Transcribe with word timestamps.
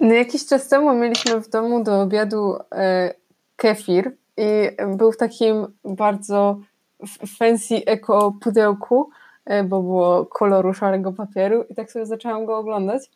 No 0.00 0.14
jakiś 0.14 0.46
czas 0.46 0.68
temu 0.68 0.94
mieliśmy 0.94 1.40
w 1.40 1.48
domu 1.48 1.84
do 1.84 2.00
obiadu 2.00 2.56
e, 2.72 3.14
kefir 3.56 4.16
i 4.36 4.42
był 4.96 5.12
w 5.12 5.16
takim 5.16 5.66
bardzo 5.84 6.60
fancy 7.38 7.74
eko 7.86 8.32
pudełku, 8.40 9.10
e, 9.44 9.64
bo 9.64 9.82
było 9.82 10.26
koloru 10.26 10.74
szarego 10.74 11.12
papieru 11.12 11.64
i 11.70 11.74
tak 11.74 11.92
sobie 11.92 12.06
zaczęłam 12.06 12.46
go 12.46 12.58
oglądać. 12.58 13.10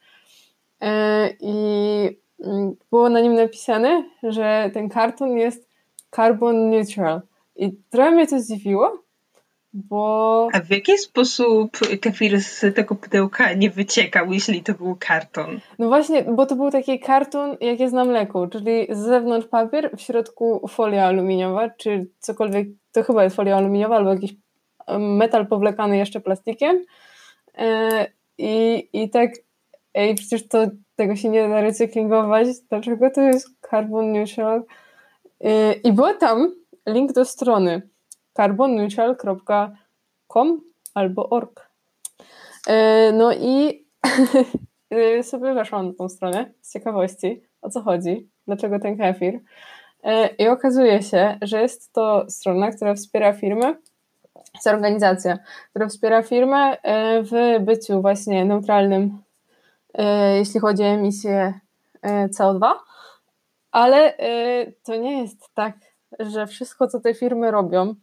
E, 0.80 1.30
I 1.40 2.18
mm, 2.44 2.76
było 2.90 3.08
na 3.08 3.20
nim 3.20 3.34
napisane, 3.34 4.04
że 4.22 4.70
ten 4.74 4.88
karton 4.88 5.36
jest 5.36 5.68
carbon 6.10 6.70
neutral. 6.70 7.20
I 7.56 7.72
trochę 7.90 8.10
mnie 8.10 8.26
to 8.26 8.40
zdziwiło, 8.40 8.98
bo... 9.74 10.48
A 10.52 10.60
w 10.60 10.70
jaki 10.70 10.98
sposób 10.98 11.78
kefir 12.00 12.40
z 12.40 12.74
tego 12.74 12.94
pudełka 12.94 13.52
nie 13.52 13.70
wyciekał, 13.70 14.32
jeśli 14.32 14.62
to 14.62 14.74
był 14.74 14.96
karton? 14.98 15.60
No 15.78 15.88
właśnie, 15.88 16.22
bo 16.22 16.46
to 16.46 16.56
był 16.56 16.70
taki 16.70 17.00
karton, 17.00 17.56
jak 17.60 17.80
jest 17.80 17.94
na 17.94 18.04
mleku, 18.04 18.46
czyli 18.46 18.86
z 18.90 18.98
zewnątrz 18.98 19.46
papier, 19.46 19.90
w 19.96 20.00
środku 20.00 20.68
folia 20.68 21.06
aluminiowa, 21.06 21.70
czy 21.70 22.06
cokolwiek, 22.18 22.68
to 22.92 23.02
chyba 23.02 23.24
jest 23.24 23.36
folia 23.36 23.56
aluminiowa, 23.56 23.96
albo 23.96 24.10
jakiś 24.10 24.34
metal 24.98 25.46
powlekany 25.46 25.96
jeszcze 25.96 26.20
plastikiem. 26.20 26.84
E, 27.58 28.06
I, 28.38 28.88
i 28.92 29.10
tak, 29.10 29.30
ej, 29.94 30.14
przecież 30.14 30.48
to 30.48 30.66
tego 30.96 31.16
się 31.16 31.28
nie 31.28 31.48
da 31.48 31.60
recyklingować, 31.60 32.48
dlaczego 32.70 33.10
to 33.10 33.20
jest 33.20 33.48
carbon 33.70 34.12
neutral? 34.12 34.62
E, 35.40 35.72
I 35.72 35.92
było 35.92 36.14
tam 36.14 36.52
link 36.86 37.12
do 37.12 37.24
strony 37.24 37.93
carbonneutral.com 38.36 40.60
albo 40.94 41.28
org. 41.28 41.70
E, 42.66 43.12
no 43.12 43.32
i 43.32 43.84
sobie 45.22 45.54
weszłam 45.54 45.86
na 45.86 45.94
tą 45.94 46.08
stronę 46.08 46.52
z 46.60 46.72
ciekawości, 46.72 47.42
o 47.62 47.70
co 47.70 47.82
chodzi, 47.82 48.28
dlaczego 48.46 48.78
ten 48.78 48.98
kefir. 48.98 49.40
E, 50.02 50.26
I 50.26 50.48
okazuje 50.48 51.02
się, 51.02 51.38
że 51.42 51.62
jest 51.62 51.92
to 51.92 52.24
strona, 52.28 52.70
która 52.70 52.94
wspiera 52.94 53.32
firmy, 53.32 53.76
jest 54.54 54.66
organizacja, 54.66 55.38
która 55.70 55.88
wspiera 55.88 56.22
firmę 56.22 56.76
e, 56.82 57.22
w 57.22 57.64
byciu 57.64 58.02
właśnie 58.02 58.44
neutralnym, 58.44 59.18
jeśli 60.38 60.60
chodzi 60.60 60.82
o 60.82 60.86
emisję 60.86 61.60
CO2, 62.04 62.72
ale 63.72 64.16
to 64.82 64.96
nie 64.96 65.22
jest 65.22 65.54
tak, 65.54 65.76
że 66.20 66.46
wszystko, 66.46 66.88
co 66.88 67.00
te 67.00 67.14
firmy 67.14 67.50
robią, 67.50 67.94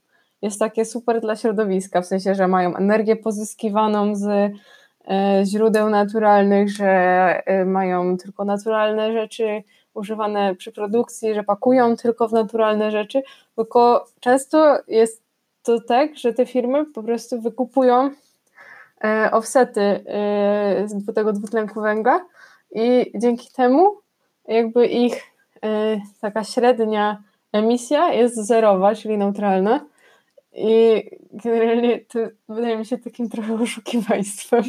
jest 0.41 0.59
takie 0.59 0.85
super 0.85 1.21
dla 1.21 1.35
środowiska, 1.35 2.01
w 2.01 2.05
sensie, 2.05 2.35
że 2.35 2.47
mają 2.47 2.75
energię 2.75 3.15
pozyskiwaną 3.15 4.15
z 4.15 4.25
e, 4.27 4.51
źródeł 5.45 5.89
naturalnych, 5.89 6.69
że 6.69 6.87
e, 7.45 7.65
mają 7.65 8.17
tylko 8.17 8.45
naturalne 8.45 9.13
rzeczy 9.13 9.63
używane 9.93 10.55
przy 10.55 10.71
produkcji, 10.71 11.33
że 11.33 11.43
pakują 11.43 11.95
tylko 11.95 12.27
w 12.27 12.33
naturalne 12.33 12.91
rzeczy, 12.91 13.21
tylko 13.55 14.05
często 14.19 14.77
jest 14.87 15.23
to 15.63 15.81
tak, 15.81 16.17
że 16.17 16.33
te 16.33 16.45
firmy 16.45 16.85
po 16.85 17.03
prostu 17.03 17.41
wykupują 17.41 18.09
e, 19.03 19.29
offsety 19.31 20.03
z 20.85 21.15
tego 21.15 21.33
dwutlenku 21.33 21.81
węgla 21.81 22.25
i 22.75 23.11
dzięki 23.15 23.49
temu 23.55 23.97
jakby 24.47 24.87
ich 24.87 25.23
taka 26.21 26.43
średnia 26.43 27.23
emisja 27.53 28.13
jest 28.13 28.35
zerowa, 28.35 28.95
czyli 28.95 29.17
neutralna 29.17 29.85
i 30.53 31.03
generalnie 31.33 31.99
to 31.99 32.19
wydaje 32.49 32.77
mi 32.77 32.85
się 32.85 32.97
takim 32.97 33.29
trochę 33.29 33.53
oszukiwaństwem. 33.53 34.63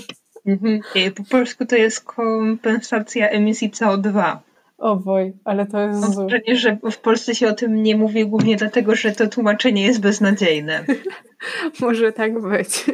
Mhm. 0.47 0.81
Po 1.15 1.25
polsku 1.31 1.67
to 1.67 1.77
jest 1.77 2.05
kompensacja 2.05 3.29
emisji 3.29 3.71
CO2. 3.71 4.37
O 4.79 4.97
boj, 4.97 5.33
ale 5.45 5.67
to 5.67 5.81
jest 5.81 6.01
Mam 6.01 6.15
wrażenie, 6.15 6.57
że 6.57 6.79
w 6.93 6.99
Polsce 6.99 7.35
się 7.35 7.49
o 7.49 7.53
tym 7.53 7.83
nie 7.83 7.97
mówi 7.97 8.27
głównie 8.27 8.57
dlatego, 8.57 8.95
że 8.95 9.13
to 9.13 9.27
tłumaczenie 9.27 9.87
jest 9.87 10.01
beznadziejne. 10.01 10.85
Może 11.81 12.13
tak 12.13 12.41
być. 12.41 12.85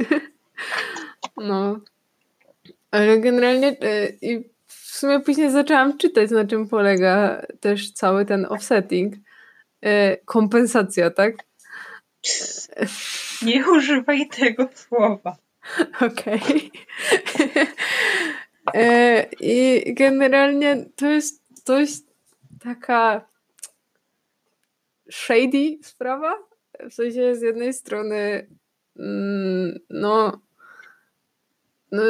no. 1.36 1.80
Ale 2.90 3.18
generalnie 3.18 3.68
e, 3.68 4.08
i 4.22 4.44
w 4.66 4.74
sumie 4.74 5.20
później 5.20 5.50
zaczęłam 5.50 5.98
czytać, 5.98 6.30
na 6.30 6.46
czym 6.46 6.68
polega 6.68 7.46
też 7.60 7.92
cały 7.92 8.24
ten 8.24 8.46
offsetting. 8.48 9.14
E, 9.82 10.16
kompensacja, 10.16 11.10
tak? 11.10 11.34
Nie 13.42 13.70
używaj 13.70 14.28
tego 14.28 14.68
słowa. 14.74 15.36
Okej. 16.00 16.70
Okay. 17.46 17.66
E, 18.74 19.26
I 19.40 19.84
generalnie 19.94 20.84
to 20.96 21.06
jest 21.06 21.42
dość 21.66 22.00
taka 22.60 23.28
shady 25.10 25.78
sprawa. 25.82 26.34
W 26.90 26.94
sensie 26.94 27.34
z 27.34 27.42
jednej 27.42 27.72
strony 27.72 28.46
mm, 28.98 29.78
no, 29.90 30.40
no 31.92 32.02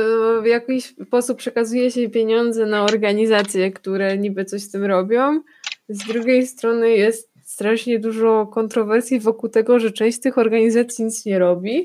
w 0.43 0.47
jakiś 0.47 0.84
sposób 1.07 1.39
przekazuje 1.39 1.91
się 1.91 2.09
pieniądze 2.09 2.67
na 2.67 2.84
organizacje, 2.84 3.73
które 3.73 4.19
niby 4.19 4.45
coś 4.45 4.62
z 4.62 4.71
tym 4.71 4.84
robią. 4.84 5.41
Z 5.89 6.07
drugiej 6.07 6.47
strony 6.47 6.91
jest 6.91 7.28
strasznie 7.59 7.99
dużo 7.99 8.47
kontrowersji 8.47 9.21
wokół 9.21 9.49
tego, 9.49 9.81
że 9.81 9.91
część 9.91 10.17
z 10.17 10.21
tych 10.21 10.39
organizacji 10.39 11.05
nic 11.05 11.25
nie 11.25 11.39
robi. 11.39 11.85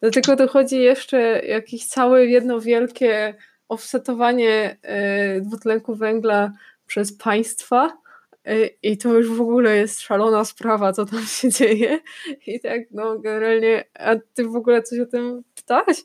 Do 0.00 0.10
tego 0.10 0.36
dochodzi 0.36 0.78
jeszcze 0.78 1.18
jakieś 1.46 1.86
całe 1.86 2.26
jedno 2.26 2.60
wielkie 2.60 3.34
offsetowanie 3.68 4.76
e, 4.82 5.40
dwutlenku 5.40 5.94
węgla 5.94 6.52
przez 6.86 7.16
państwa. 7.16 7.98
E, 8.44 8.66
I 8.66 8.98
to 8.98 9.14
już 9.14 9.28
w 9.28 9.40
ogóle 9.40 9.76
jest 9.76 10.00
szalona 10.00 10.44
sprawa, 10.44 10.92
co 10.92 11.06
tam 11.06 11.26
się 11.26 11.48
dzieje. 11.48 12.00
I 12.46 12.60
tak, 12.60 12.80
no, 12.90 13.18
generalnie, 13.18 13.84
a 13.94 14.16
ty 14.34 14.44
w 14.44 14.56
ogóle 14.56 14.82
coś 14.82 14.98
o 14.98 15.06
tym 15.06 15.42
czytałaś? 15.54 15.96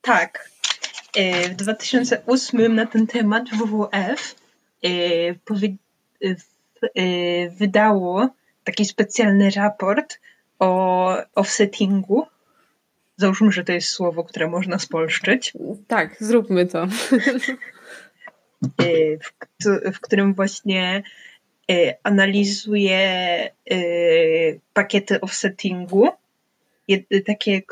Tak. 0.00 0.48
E, 1.16 1.48
w 1.48 1.54
2008 1.54 2.74
na 2.74 2.86
ten 2.86 3.06
temat 3.06 3.44
WWF 3.50 4.34
wydało 7.58 8.28
taki 8.64 8.84
specjalny 8.84 9.50
raport 9.50 10.20
o 10.58 11.16
offsettingu. 11.34 12.26
Załóżmy, 13.16 13.52
że 13.52 13.64
to 13.64 13.72
jest 13.72 13.88
słowo, 13.88 14.24
które 14.24 14.48
można 14.48 14.78
spolszczyć. 14.78 15.52
Tak, 15.88 16.16
zróbmy 16.20 16.66
to. 16.66 16.86
Y, 18.82 19.18
w, 19.22 19.32
w 19.94 20.00
którym 20.00 20.34
właśnie 20.34 21.02
y, 21.70 21.94
analizuje 22.02 23.50
y, 23.72 24.60
pakiety 24.72 25.20
offsettingu, 25.20 26.08
takie, 27.26 27.62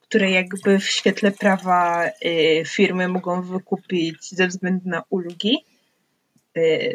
które 0.00 0.30
jakby 0.30 0.78
w 0.78 0.88
świetle 0.88 1.30
prawa 1.30 2.04
firmy 2.66 3.08
mogą 3.08 3.42
wykupić 3.42 4.30
ze 4.30 4.46
względu 4.46 4.88
na 4.88 5.02
ulgi 5.10 5.64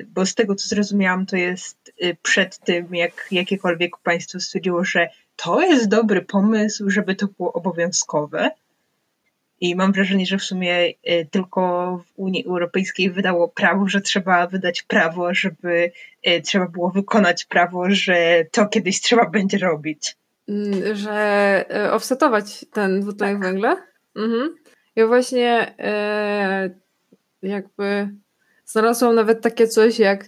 bo 0.08 0.26
z 0.26 0.36
tego 0.36 0.56
co 0.56 0.68
zrozumiałam, 0.68 1.26
to 1.26 1.38
jest 1.38 1.94
y, 2.04 2.18
przed 2.22 2.58
tym, 2.58 2.96
jak 2.96 3.28
jakiekolwiek 3.32 3.98
państwo 3.98 4.40
stwierdziło, 4.40 4.84
że 4.84 5.10
to 5.36 5.62
jest 5.62 5.90
dobry 5.90 6.22
pomysł, 6.22 6.90
żeby 6.90 7.16
to 7.16 7.28
było 7.28 7.54
obowiązkowe. 7.54 8.52
I 9.62 9.76
mam 9.76 9.92
wrażenie, 9.92 10.26
że 10.26 10.38
w 10.38 10.44
sumie 10.44 10.88
y, 10.88 11.28
tylko 11.32 11.62
w 11.98 12.20
Unii 12.20 12.46
Europejskiej 12.46 13.12
wydało 13.12 13.48
prawo, 13.48 13.88
że 13.88 14.02
trzeba 14.02 14.48
wydać 14.48 14.84
prawo, 14.84 15.34
żeby 15.34 15.92
trzeba 16.44 16.68
było 16.68 16.90
wykonać 16.90 17.46
prawo, 17.46 17.86
że 17.90 18.46
to 18.52 18.66
kiedyś 18.66 19.02
trzeba 19.02 19.30
będzie 19.30 19.58
robić. 19.58 20.16
Mm, 20.50 20.96
że 20.96 21.66
offsetować 21.92 22.66
ten 22.74 23.02
dwutlenek 23.02 23.42
tak. 23.42 23.44
węgla? 23.44 23.78
Mhm. 24.16 24.56
Ja 24.96 25.08
właśnie 25.08 25.76
jakby 27.42 28.10
Znalazłam 28.76 29.16
nawet 29.16 29.42
takie 29.42 29.68
coś 29.68 30.00
jak 30.00 30.26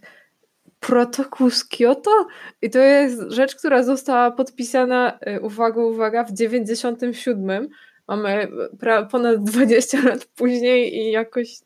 protokół 0.80 1.50
z 1.50 1.64
Kyoto 1.64 2.28
i 2.62 2.70
to 2.70 2.80
jest 2.80 3.22
rzecz, 3.32 3.56
która 3.56 3.84
została 3.84 4.32
podpisana, 4.32 5.20
y, 5.38 5.42
uwaga, 5.42 5.82
uwaga, 5.82 6.24
w 6.24 6.32
97. 6.32 7.70
Mamy 8.08 8.48
ponad 9.12 9.44
20 9.44 10.02
lat 10.02 10.26
później 10.26 10.96
i 10.98 11.12
jakoś 11.12 11.60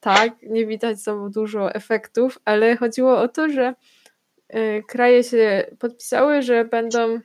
tak, 0.00 0.32
nie 0.42 0.66
widać 0.66 0.98
za 0.98 1.28
dużo 1.30 1.74
efektów, 1.74 2.38
ale 2.44 2.76
chodziło 2.76 3.18
o 3.18 3.28
to, 3.28 3.48
że 3.48 3.74
y, 4.54 4.82
kraje 4.88 5.24
się 5.24 5.66
podpisały, 5.78 6.42
że 6.42 6.64
będą 6.64 7.20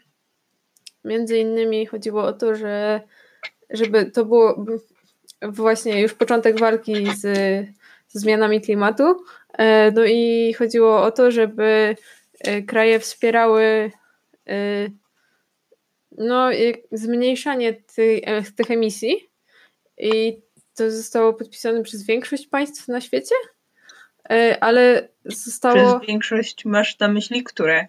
między 1.04 1.38
innymi 1.38 1.86
chodziło 1.86 2.24
o 2.24 2.33
to, 2.33 2.56
że 2.56 3.01
żeby 3.69 4.06
to 4.06 4.25
było 4.25 4.65
właśnie 5.42 6.01
już 6.01 6.13
początek 6.13 6.59
walki 6.59 7.07
z 7.15 7.27
zmianami 8.09 8.61
klimatu. 8.61 9.23
E, 9.57 9.91
no 9.91 10.06
i 10.06 10.53
chodziło 10.53 11.03
o 11.03 11.11
to, 11.11 11.31
żeby 11.31 11.95
e, 12.39 12.61
kraje 12.61 13.00
wspierały 13.00 13.91
e, 14.50 14.88
no, 16.17 16.50
zmniejszanie 16.91 17.73
tych, 17.73 18.21
tych 18.56 18.71
emisji 18.71 19.29
i 19.97 20.41
to 20.75 20.91
zostało 20.91 21.33
podpisane 21.33 21.83
przez 21.83 22.06
większość 22.06 22.47
państw 22.47 22.88
na 22.88 23.01
świecie. 23.01 23.35
ale 24.59 25.09
zostało... 25.25 25.75
Przez 25.75 26.07
większość 26.07 26.65
masz 26.65 27.00
na 27.00 27.07
myśli 27.07 27.44
które? 27.44 27.88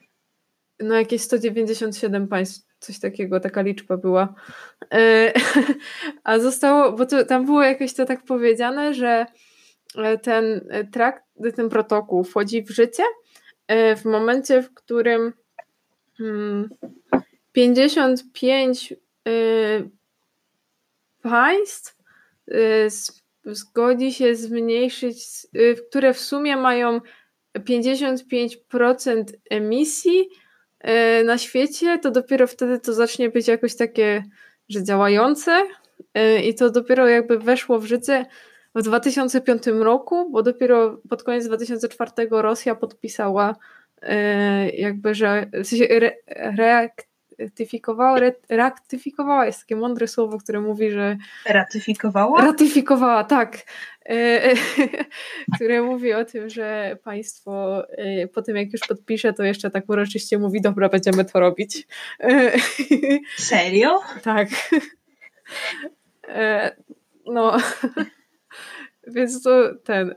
No 0.81 0.95
jakieś 0.95 1.23
197 1.23 2.29
państw, 2.29 2.67
coś 2.79 2.99
takiego, 2.99 3.41
taka 3.41 3.63
liczba 3.63 3.97
była. 3.97 4.35
A 6.25 6.39
zostało, 6.39 6.93
bo 6.93 7.07
to, 7.07 7.25
tam 7.25 7.47
było 7.47 7.63
jakieś 7.63 7.95
to 7.95 8.07
tak 8.07 8.25
powiedziane, 8.25 8.95
że 8.95 9.27
ten 10.23 10.69
trakt, 10.93 11.25
ten 11.57 11.69
protokół 11.69 12.25
wchodzi 12.25 12.63
w 12.63 12.71
życie 12.71 13.03
w 13.97 14.05
momencie, 14.05 14.63
w 14.63 14.75
którym 14.75 15.33
55 17.53 18.95
hmm, 19.25 19.91
państw 21.23 21.97
zgodzi 23.45 24.13
się 24.13 24.37
zmniejszyć, 24.37 25.17
które 25.89 26.15
w 26.15 26.21
sumie 26.21 26.57
mają 26.57 27.01
55% 27.59 29.25
emisji 29.51 30.29
na 31.25 31.39
świecie, 31.39 31.99
to 31.99 32.11
dopiero 32.11 32.47
wtedy 32.47 32.79
to 32.79 32.93
zacznie 32.93 33.31
być 33.31 33.49
jakoś 33.49 33.77
takie, 33.77 34.25
że 34.69 34.85
działające 34.85 35.63
i 36.45 36.55
to 36.55 36.71
dopiero 36.71 37.09
jakby 37.09 37.39
weszło 37.39 37.79
w 37.79 37.85
życie 37.85 38.27
w 38.75 38.83
2005 38.83 39.67
roku, 39.67 40.31
bo 40.31 40.43
dopiero 40.43 41.01
pod 41.09 41.23
koniec 41.23 41.47
2004 41.47 42.11
Rosja 42.31 42.75
podpisała 42.75 43.55
jakby, 44.73 45.15
że 45.15 45.47
w 45.53 45.67
sensie 45.67 45.89
re, 45.89 46.13
ratyfikowała, 47.39 48.21
ratyfikowała 48.49 49.47
jest 49.47 49.61
takie 49.61 49.77
mądre 49.77 50.09
słowo, 50.09 50.39
które 50.39 50.61
mówi, 50.61 50.91
że... 50.91 51.17
Ratyfikowała? 51.47 52.41
Ratyfikowała, 52.41 53.25
tak. 53.25 53.59
E, 54.07 54.45
e, 54.45 54.55
które 55.55 55.83
mówi 55.83 56.13
o 56.13 56.25
tym, 56.25 56.49
że 56.49 56.99
państwo 57.05 57.83
e, 57.89 58.29
po 58.29 58.43
tym 58.43 58.57
jak 58.57 58.73
już 58.73 58.81
podpisze, 58.89 59.33
to 59.33 59.43
jeszcze 59.43 59.71
tak 59.71 59.89
uroczyście 59.89 60.39
mówi, 60.39 60.61
dobra, 60.61 60.89
będziemy 60.89 61.25
to 61.25 61.41
robić. 61.41 61.87
Serio? 63.39 64.01
Tak. 64.23 64.49
No. 67.27 67.57
Więc 69.11 69.43
to 69.43 69.75
ten... 69.85 70.15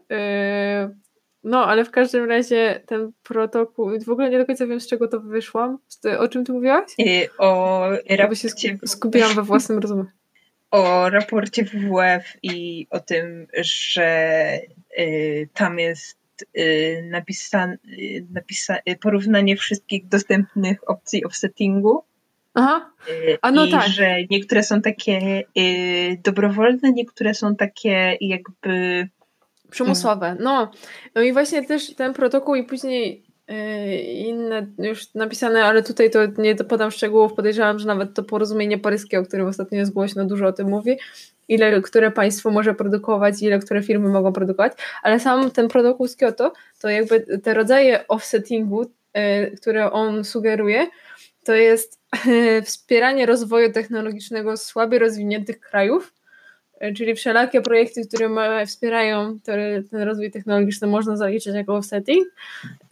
No, 1.44 1.66
ale 1.66 1.86
w 1.86 1.92
każdym 1.92 2.30
razie 2.30 2.82
ten 2.86 3.12
protokół, 3.24 4.00
w 4.06 4.10
ogóle 4.10 4.30
nie 4.30 4.38
do 4.38 4.46
końca 4.46 4.68
wiem, 4.68 4.80
z 4.80 4.88
czego 4.88 5.08
to 5.08 5.20
wyszłam. 5.20 5.78
O 6.20 6.28
czym 6.28 6.46
ty 6.46 6.54
mówiłaś? 6.54 6.92
I 6.98 7.28
o 7.38 7.82
raporcie... 8.10 8.50
się 8.50 8.78
skupiłam 8.86 9.36
we 9.36 9.42
własnym 9.42 9.80
rozumie. 9.80 10.06
O 10.72 11.10
raporcie 11.10 11.64
WWF 11.64 12.38
i 12.44 12.88
o 12.90 13.00
tym, 13.00 13.48
że 13.58 14.60
y, 15.00 15.50
tam 15.54 15.80
jest 15.80 16.18
y, 16.58 17.08
napisane, 17.12 17.78
y, 17.88 18.26
napisa 18.32 18.78
y, 18.90 18.96
porównanie 18.96 19.58
wszystkich 19.58 20.08
dostępnych 20.08 20.90
opcji 20.90 21.26
offsettingu. 21.26 22.04
Aha. 22.54 22.92
Y, 23.10 23.38
A 23.42 23.52
no 23.52 23.66
I 23.66 23.72
tak. 23.72 23.88
że 23.88 24.16
niektóre 24.30 24.64
są 24.64 24.82
takie 24.82 25.44
y, 25.58 26.18
dobrowolne, 26.24 26.92
niektóre 26.92 27.34
są 27.34 27.56
takie 27.56 28.18
jakby 28.22 29.08
Przymusowe. 29.74 30.36
No. 30.40 30.72
no 31.16 31.22
i 31.22 31.34
właśnie 31.34 31.66
też 31.66 31.96
ten 31.96 32.14
protokół 32.14 32.56
i 32.56 32.64
później 32.64 33.24
yy, 33.48 33.98
inne 34.02 34.68
już 34.80 35.14
napisane, 35.14 35.66
ale 35.66 35.84
tutaj 35.84 36.12
to 36.12 36.20
nie 36.38 36.56
podam 36.56 36.92
szczegółów. 36.92 37.34
Podejrzewam, 37.34 37.80
że 37.80 37.88
nawet 37.88 38.14
to 38.14 38.24
porozumienie 38.24 38.78
paryskie, 38.78 39.20
o 39.20 39.24
którym 39.24 39.48
ostatnio 39.48 39.78
jest 39.80 39.94
głośno, 39.94 40.26
dużo 40.26 40.48
o 40.48 40.54
tym 40.54 40.70
mówi. 40.70 40.98
Ile 41.48 41.82
które 41.82 42.12
państwo 42.12 42.52
może 42.52 42.74
produkować, 42.74 43.42
ile 43.42 43.60
które 43.60 43.84
firmy 43.84 44.10
mogą 44.10 44.34
produkować, 44.34 44.74
ale 45.04 45.20
sam 45.20 45.52
ten 45.52 45.68
protokół 45.68 46.08
z 46.08 46.16
Kyoto, 46.16 46.54
to 46.82 46.90
jakby 46.90 47.20
te 47.20 47.54
rodzaje 47.54 48.08
offsettingu, 48.08 48.82
yy, 48.82 49.58
które 49.58 49.92
on 49.92 50.24
sugeruje, 50.24 50.88
to 51.46 51.54
jest 51.54 52.00
wspieranie 52.66 53.26
rozwoju 53.26 53.72
technologicznego 53.72 54.58
słabiej 54.58 55.00
rozwiniętych 55.00 55.60
krajów, 55.60 56.14
E, 56.84 56.94
czyli 56.94 57.16
wszelakie 57.16 57.62
projekty, 57.62 58.08
które 58.08 58.30
wspierają 58.66 59.40
ten 59.92 60.02
rozwój 60.02 60.32
technologiczny 60.32 60.88
można 60.88 61.18
zaliczyć 61.18 61.56
jako 61.56 61.76
offsetting. 61.76 62.28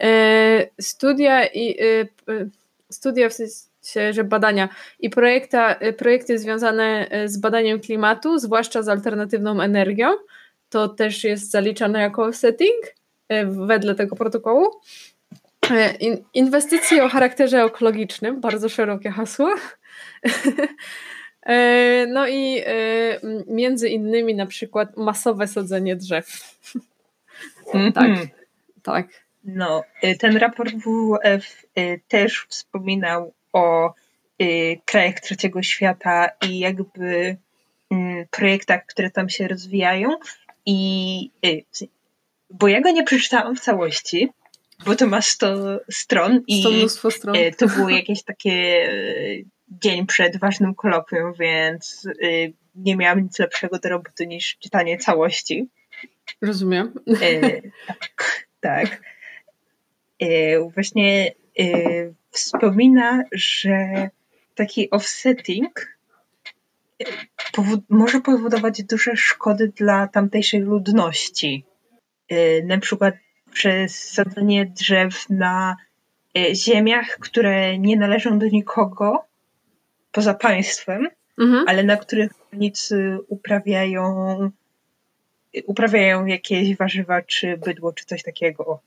E, 0.02 0.66
studia 0.80 1.46
i 1.46 1.80
e, 1.80 2.06
studia 2.90 3.28
w 3.28 3.32
sensie, 3.32 4.12
że 4.12 4.24
badania 4.24 4.68
i 5.00 5.10
projekta, 5.10 5.76
projekty 5.96 6.38
związane 6.38 7.08
z 7.24 7.36
badaniem 7.36 7.80
klimatu, 7.80 8.38
zwłaszcza 8.38 8.82
z 8.82 8.88
alternatywną 8.88 9.60
energią, 9.60 10.08
to 10.70 10.88
też 10.88 11.24
jest 11.24 11.50
zaliczane 11.50 12.00
jako 12.00 12.24
offsetting 12.24 12.94
wedle 13.46 13.94
tego 13.94 14.16
protokołu. 14.16 14.66
Inwestycje 16.34 17.04
o 17.04 17.08
charakterze 17.08 17.62
ekologicznym, 17.62 18.40
bardzo 18.40 18.68
szerokie 18.68 19.10
hasło. 19.10 19.54
E, 21.46 22.06
no 22.06 22.26
i 22.28 22.62
e, 22.66 22.72
między 23.46 23.88
innymi 23.88 24.34
na 24.34 24.46
przykład 24.46 24.96
masowe 24.96 25.46
sadzenie 25.48 25.96
drzew. 25.96 26.58
Mm 27.74 27.90
-hmm. 27.90 27.92
Tak, 27.92 28.10
tak. 28.82 29.06
No, 29.44 29.84
ten 30.18 30.36
raport 30.36 30.74
WWF 30.74 31.66
też 32.08 32.46
wspominał 32.48 33.32
o 33.52 33.94
krajach 34.84 35.20
trzeciego 35.20 35.62
świata 35.62 36.28
i 36.48 36.58
jakby 36.58 37.36
mm, 37.90 38.26
projektach, 38.30 38.86
które 38.86 39.10
tam 39.10 39.28
się 39.28 39.48
rozwijają. 39.48 40.16
I 40.66 41.30
bo 42.50 42.68
ja 42.68 42.80
go 42.80 42.90
nie 42.90 43.04
przeczytałam 43.04 43.56
w 43.56 43.60
całości, 43.60 44.30
bo 44.86 44.96
to 44.96 45.06
ma 45.06 45.22
100 45.22 45.80
stron 45.90 46.42
i 46.46 46.88
stron. 46.88 47.34
to 47.58 47.66
było 47.66 47.88
jakieś 47.88 48.22
takie 48.22 48.88
dzień 49.68 50.06
przed 50.06 50.36
ważnym 50.36 50.74
kolokwium, 50.74 51.32
więc 51.40 52.08
y, 52.22 52.52
nie 52.74 52.96
miałam 52.96 53.20
nic 53.20 53.38
lepszego 53.38 53.78
do 53.78 53.88
roboty 53.88 54.26
niż 54.26 54.56
czytanie 54.58 54.98
całości. 54.98 55.68
Rozumiem. 56.42 56.92
Tak, 57.86 58.48
tak. 58.60 59.02
Właśnie 60.74 61.32
wspomina, 62.30 63.24
że 63.32 64.08
taki 64.54 64.90
offsetting 64.90 65.98
może 67.88 68.20
powodować 68.20 68.82
duże 68.82 69.16
szkody 69.16 69.72
dla 69.76 70.08
tamtejszej 70.08 70.60
ludności. 70.60 71.64
Na 72.64 72.78
przykład 72.78 73.14
przez 73.52 74.10
sadzenie 74.12 74.66
drzew 74.66 75.30
na 75.30 75.76
ziemiach, 76.54 77.18
które 77.20 77.78
nie 77.78 77.96
należą 77.96 78.38
do 78.38 78.46
nikogo, 78.46 79.24
poza 80.12 80.34
państwem, 80.34 81.08
mhm. 81.38 81.64
ale 81.68 81.84
na 81.84 81.96
których 81.96 82.30
rolnicy 82.52 83.18
uprawiają, 83.28 84.50
uprawiają 85.66 86.26
jakieś 86.26 86.76
warzywa, 86.76 87.22
czy 87.22 87.56
bydło, 87.56 87.92
czy 87.92 88.04
coś 88.04 88.22
takiego. 88.22 88.80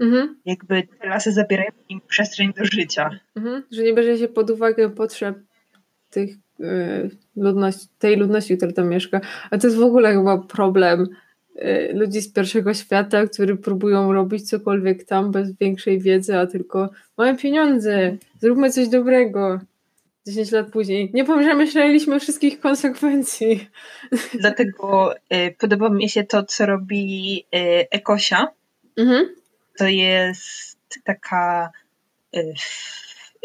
Mhm. 0.00 0.36
Jakby 0.44 0.82
te 1.00 1.08
lasy 1.08 1.32
zabierają 1.32 1.70
im 1.88 2.00
przestrzeń 2.08 2.52
do 2.52 2.64
życia. 2.64 3.10
Mhm. 3.36 3.62
Że 3.70 3.82
nie 3.82 3.94
bierze 3.94 4.18
się 4.18 4.28
pod 4.28 4.50
uwagę 4.50 4.90
potrzeb 4.90 5.38
tych 6.10 6.30
yy, 6.58 7.10
ludności, 7.36 7.86
tej 7.98 8.16
ludności, 8.16 8.56
która 8.56 8.72
tam 8.72 8.88
mieszka. 8.88 9.20
A 9.50 9.58
to 9.58 9.66
jest 9.66 9.78
w 9.78 9.82
ogóle 9.82 10.12
chyba 10.12 10.38
problem 10.38 11.08
ludzi 11.92 12.20
z 12.20 12.32
pierwszego 12.32 12.74
świata, 12.74 13.26
którzy 13.26 13.56
próbują 13.56 14.12
robić 14.12 14.48
cokolwiek 14.50 15.04
tam 15.04 15.32
bez 15.32 15.52
większej 15.56 16.00
wiedzy, 16.00 16.36
a 16.38 16.46
tylko 16.46 16.90
mamy 17.18 17.38
pieniądze, 17.38 18.16
zróbmy 18.40 18.70
coś 18.70 18.88
dobrego. 18.88 19.60
10 20.26 20.52
lat 20.52 20.70
później. 20.70 21.10
Nie 21.14 21.24
pomyśleliśmy 21.24 22.20
wszystkich 22.20 22.60
konsekwencji. 22.60 23.68
Dlatego 24.40 25.14
y, 25.16 25.54
podoba 25.58 25.88
mi 25.88 26.08
się 26.08 26.24
to, 26.24 26.42
co 26.42 26.66
robi 26.66 27.44
y, 27.54 27.58
Ekosia. 27.90 28.48
Mhm. 28.96 29.34
To 29.78 29.88
jest 29.88 30.78
taka. 31.04 31.70
Y, 32.36 32.54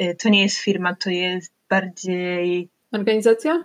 y 0.01 0.15
to 0.15 0.29
nie 0.29 0.41
jest 0.41 0.58
firma, 0.58 0.96
to 0.96 1.10
jest 1.10 1.53
bardziej. 1.70 2.70
Organizacja? 2.91 3.63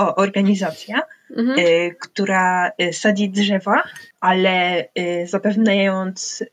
O, 0.00 0.14
organizacja, 0.14 1.02
mhm. 1.36 1.58
Y, 1.58 1.96
która 2.00 2.72
y, 2.82 2.92
sadzi 2.92 3.30
drzewa, 3.30 3.82
ale 4.20 4.88
zapewniając 5.24 6.44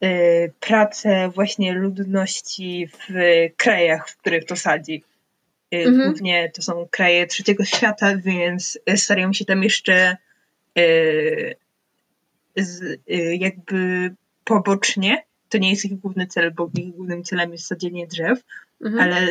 pracę 0.59 1.29
właśnie 1.35 1.73
ludności 1.73 2.87
w 2.87 3.13
krajach, 3.57 4.09
w 4.09 4.17
których 4.17 4.45
to 4.45 4.55
sadzi. 4.55 5.03
Y, 5.73 5.77
mhm. 5.77 6.03
Głównie 6.03 6.51
to 6.55 6.61
są 6.61 6.87
kraje 6.91 7.27
trzeciego 7.27 7.65
świata, 7.65 8.17
więc 8.17 8.79
starają 8.95 9.33
się 9.33 9.45
tam 9.45 9.63
jeszcze 9.63 10.17
y, 10.77 11.55
z, 12.55 12.99
jakby 13.39 14.11
pobocznie. 14.43 15.23
To 15.49 15.57
nie 15.57 15.69
jest 15.69 15.85
ich 15.85 15.99
główny 15.99 16.27
cel, 16.27 16.51
bo 16.51 16.69
ich 16.73 16.95
głównym 16.95 17.23
celem 17.23 17.51
jest 17.51 17.67
sadzenie 17.67 18.07
drzew, 18.07 18.43
mhm. 18.81 19.03
ale 19.03 19.27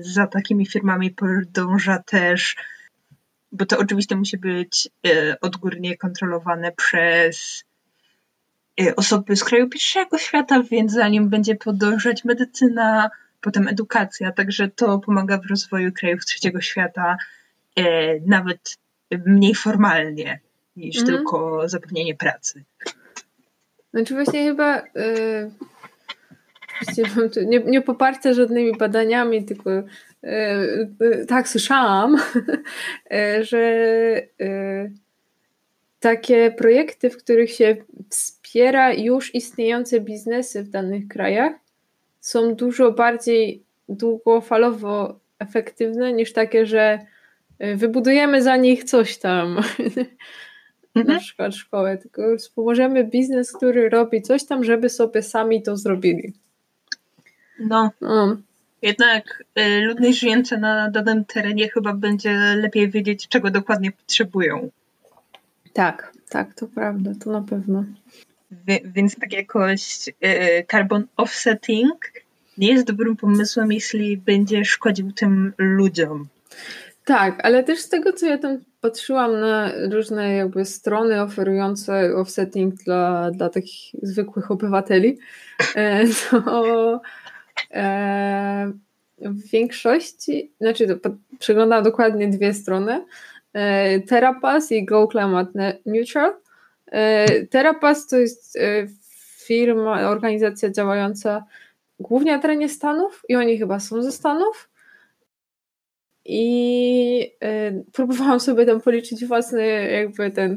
za 0.00 0.26
takimi 0.26 0.66
firmami 0.66 1.10
podąża 1.10 1.98
też, 1.98 2.56
bo 3.52 3.66
to 3.66 3.78
oczywiście 3.78 4.16
musi 4.16 4.38
być 4.38 4.88
odgórnie 5.40 5.96
kontrolowane 5.96 6.72
przez 6.72 7.64
y, 8.80 8.96
osoby 8.96 9.36
z 9.36 9.44
kraju 9.44 9.68
pierwszego 9.68 10.18
świata, 10.18 10.62
więc 10.62 10.92
za 10.92 11.08
nim 11.08 11.28
będzie 11.28 11.54
podążać 11.54 12.24
medycyna, 12.24 13.10
potem 13.40 13.68
edukacja, 13.68 14.32
także 14.32 14.68
to 14.68 14.98
pomaga 14.98 15.38
w 15.38 15.46
rozwoju 15.46 15.92
krajów 15.92 16.24
trzeciego 16.24 16.60
świata 16.60 17.16
y, 17.78 17.82
nawet 18.26 18.78
mniej 19.26 19.54
formalnie 19.54 20.40
niż 20.76 20.98
mhm. 20.98 21.16
tylko 21.16 21.68
zapewnienie 21.68 22.14
pracy. 22.14 22.64
Znaczy 23.94 24.14
właśnie 24.14 24.44
chyba 24.44 24.76
yy, 24.76 25.50
nie, 27.46 27.58
nie 27.58 27.82
poparte 27.82 28.34
żadnymi 28.34 28.76
badaniami, 28.76 29.44
tylko 29.44 29.70
tak 31.28 31.48
słyszałam, 31.48 32.16
że 33.40 33.60
yy, 34.38 34.92
takie 36.00 36.50
projekty, 36.50 37.10
w 37.10 37.16
których 37.16 37.50
się 37.50 37.76
wspiera 38.08 38.92
już 38.92 39.34
istniejące 39.34 40.00
biznesy 40.00 40.62
w 40.62 40.70
danych 40.70 41.08
krajach, 41.08 41.52
są 42.20 42.54
dużo 42.54 42.92
bardziej 42.92 43.62
długofalowo 43.88 45.20
efektywne 45.38 46.12
niż 46.12 46.32
takie, 46.32 46.66
że 46.66 46.98
wybudujemy 47.74 48.42
za 48.42 48.56
nich 48.56 48.84
coś 48.84 49.18
tam. 49.18 49.56
Mhm. 50.94 51.14
Na 51.14 51.20
przykład 51.20 51.54
szkołę, 51.54 51.98
tylko 51.98 52.36
wspomożemy 52.36 53.04
biznes, 53.04 53.52
który 53.52 53.88
robi 53.88 54.22
coś 54.22 54.44
tam, 54.44 54.64
żeby 54.64 54.88
sobie 54.88 55.22
sami 55.22 55.62
to 55.62 55.76
zrobili. 55.76 56.32
No. 57.58 57.90
no. 58.00 58.36
Jednak 58.82 59.44
y, 59.58 59.80
ludność 59.80 60.20
żyjąca 60.20 60.56
na 60.56 60.90
danym 60.90 61.24
terenie 61.24 61.68
chyba 61.68 61.92
będzie 61.92 62.32
lepiej 62.56 62.90
wiedzieć, 62.90 63.28
czego 63.28 63.50
dokładnie 63.50 63.92
potrzebują. 63.92 64.70
Tak, 65.72 66.12
tak, 66.28 66.54
to 66.54 66.66
prawda, 66.66 67.10
to 67.24 67.30
na 67.30 67.42
pewno. 67.42 67.84
więc 68.84 69.16
tak 69.16 69.32
jakoś 69.32 70.08
y, 70.08 70.64
carbon 70.70 71.06
offsetting 71.16 72.12
nie 72.58 72.72
jest 72.72 72.86
dobrym 72.86 73.16
pomysłem, 73.16 73.72
jeśli 73.72 74.16
będzie 74.16 74.64
szkodził 74.64 75.12
tym 75.12 75.52
ludziom. 75.58 76.28
Tak, 77.04 77.44
ale 77.44 77.64
też 77.64 77.78
z 77.78 77.88
tego, 77.88 78.12
co 78.12 78.26
ja 78.26 78.38
tam 78.38 78.58
patrzyłam 78.80 79.40
na 79.40 79.72
różne 79.90 80.32
jakby 80.34 80.64
strony 80.64 81.22
oferujące 81.22 82.16
offsetting 82.16 82.74
dla, 82.74 83.30
dla 83.30 83.48
takich 83.48 84.00
zwykłych 84.02 84.50
obywateli, 84.50 85.18
e, 85.74 86.04
to 86.30 87.00
w 89.18 89.50
większości, 89.52 90.52
znaczy 90.60 91.00
przeglądałam 91.38 91.84
dokładnie 91.84 92.28
dwie 92.28 92.54
strony, 92.54 93.04
e, 93.52 94.00
Terapass 94.00 94.72
i 94.72 94.84
Go 94.84 95.08
Climate 95.08 95.78
Neutral. 95.86 96.32
Terapass 97.50 98.06
to 98.06 98.18
jest 98.18 98.58
firma, 99.46 100.08
organizacja 100.08 100.70
działająca 100.70 101.44
głównie 102.00 102.32
na 102.32 102.42
terenie 102.42 102.68
Stanów 102.68 103.24
i 103.28 103.36
oni 103.36 103.58
chyba 103.58 103.80
są 103.80 104.02
ze 104.02 104.12
Stanów 104.12 104.70
i 106.24 107.32
próbowałam 107.92 108.40
sobie 108.40 108.66
tam 108.66 108.80
policzyć 108.80 109.24
własny 109.24 109.90
jakby 109.90 110.30
ten 110.30 110.52
e, 110.52 110.56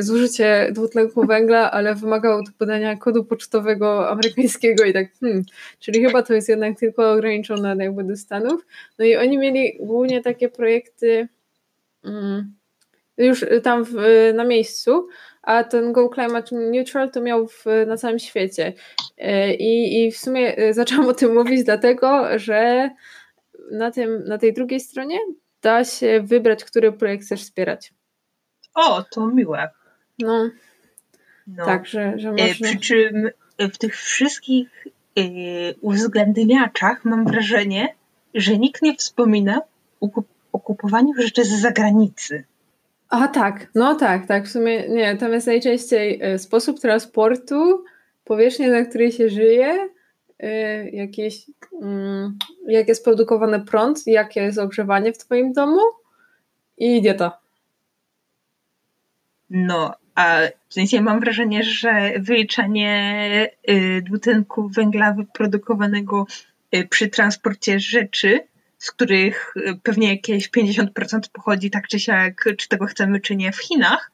zużycie 0.00 0.68
dwutlenku 0.72 1.26
węgla, 1.26 1.70
ale 1.70 1.94
wymagało 1.94 2.42
to 2.42 2.52
podania 2.58 2.96
kodu 2.96 3.24
pocztowego 3.24 4.08
amerykańskiego 4.08 4.84
i 4.84 4.92
tak, 4.92 5.06
hmm, 5.20 5.44
czyli 5.78 6.04
chyba 6.04 6.22
to 6.22 6.34
jest 6.34 6.48
jednak 6.48 6.78
tylko 6.78 7.12
ograniczone 7.12 7.76
jakby 7.84 8.04
do 8.04 8.16
Stanów. 8.16 8.66
No 8.98 9.04
i 9.04 9.16
oni 9.16 9.38
mieli 9.38 9.78
głównie 9.80 10.22
takie 10.22 10.48
projekty 10.48 11.28
mm, 12.04 12.54
już 13.18 13.44
tam 13.62 13.84
w, 13.84 13.94
na 14.34 14.44
miejscu, 14.44 15.08
a 15.42 15.64
ten 15.64 15.92
Go 15.92 16.08
Climate 16.14 16.56
Neutral 16.56 17.10
to 17.10 17.20
miał 17.20 17.48
w, 17.48 17.64
na 17.86 17.96
całym 17.96 18.18
świecie. 18.18 18.72
E, 19.18 19.54
I, 19.54 20.04
I 20.04 20.12
w 20.12 20.18
sumie 20.18 20.56
e, 20.56 20.74
zaczęłam 20.74 21.08
o 21.08 21.14
tym 21.14 21.34
mówić 21.34 21.64
dlatego, 21.64 22.38
że 22.38 22.90
na, 23.70 23.90
tym, 23.90 24.24
na 24.24 24.38
tej 24.38 24.52
drugiej 24.52 24.80
stronie 24.80 25.18
da 25.62 25.84
się 25.84 26.20
wybrać, 26.24 26.64
który 26.64 26.92
projekt 26.92 27.24
chcesz 27.24 27.42
wspierać. 27.42 27.92
O, 28.78 29.04
to 29.10 29.26
miłe. 29.26 29.68
No. 30.18 30.50
no. 31.46 31.64
Tak, 31.64 31.86
że, 31.86 32.02
e, 32.02 32.32
można... 32.32 32.68
Przy 32.68 32.78
czym 32.78 33.30
w 33.58 33.78
tych 33.78 33.96
wszystkich 33.96 34.86
uwzględniaczach 35.80 37.04
mam 37.04 37.24
wrażenie, 37.24 37.94
że 38.34 38.58
nikt 38.58 38.82
nie 38.82 38.94
wspomina 38.94 39.60
o 40.52 40.60
kupowaniu 40.60 41.14
rzeczy 41.18 41.44
z 41.44 41.60
zagranicy. 41.60 42.44
A 43.08 43.28
tak, 43.28 43.66
no 43.74 43.94
tak, 43.94 44.26
tak, 44.26 44.44
w 44.44 44.50
sumie 44.50 44.88
nie, 44.88 45.16
tam 45.16 45.32
jest 45.32 45.46
najczęściej 45.46 46.20
sposób 46.38 46.80
transportu, 46.80 47.84
powierzchnia, 48.24 48.68
na 48.68 48.84
której 48.84 49.12
się 49.12 49.28
żyje, 49.28 49.88
jakieś, 50.92 51.46
mm, 51.82 52.38
jak 52.66 52.88
jest 52.88 53.04
produkowany 53.04 53.60
prąd, 53.60 54.06
jakie 54.06 54.40
jest 54.40 54.58
ogrzewanie 54.58 55.12
w 55.12 55.18
Twoim 55.18 55.52
domu 55.52 55.80
i 56.78 57.02
dieta. 57.02 57.38
No, 59.50 59.94
a 60.14 60.38
w 60.68 60.74
sensie 60.74 61.02
mam 61.02 61.20
wrażenie, 61.20 61.64
że 61.64 62.12
wyliczanie 62.18 63.50
y, 63.70 64.02
dwutlenku 64.02 64.68
węgla 64.68 65.12
wyprodukowanego 65.12 66.26
y, 66.74 66.88
przy 66.88 67.08
transporcie 67.08 67.80
rzeczy, 67.80 68.40
z 68.78 68.90
których 68.90 69.54
pewnie 69.82 70.08
jakieś 70.08 70.50
50% 70.50 70.88
pochodzi 71.32 71.70
tak 71.70 71.88
czy 71.88 72.00
siak, 72.00 72.44
czy 72.58 72.68
tego 72.68 72.86
chcemy, 72.86 73.20
czy 73.20 73.36
nie, 73.36 73.52
w 73.52 73.58
Chinach. 73.58 74.10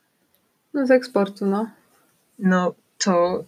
No 0.74 0.86
z 0.86 0.90
eksportu, 0.90 1.46
no. 1.46 1.70
No, 2.38 2.74
to 2.98 3.44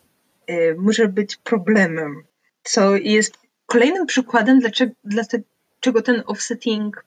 może 0.77 1.09
być 1.09 1.37
problemem 1.37 2.23
co 2.67 2.97
jest 2.97 3.39
kolejnym 3.67 4.07
przykładem, 4.07 4.61
dlaczego, 4.61 4.93
dlaczego 5.05 6.03
ten 6.05 6.23
offsetting 6.27 7.05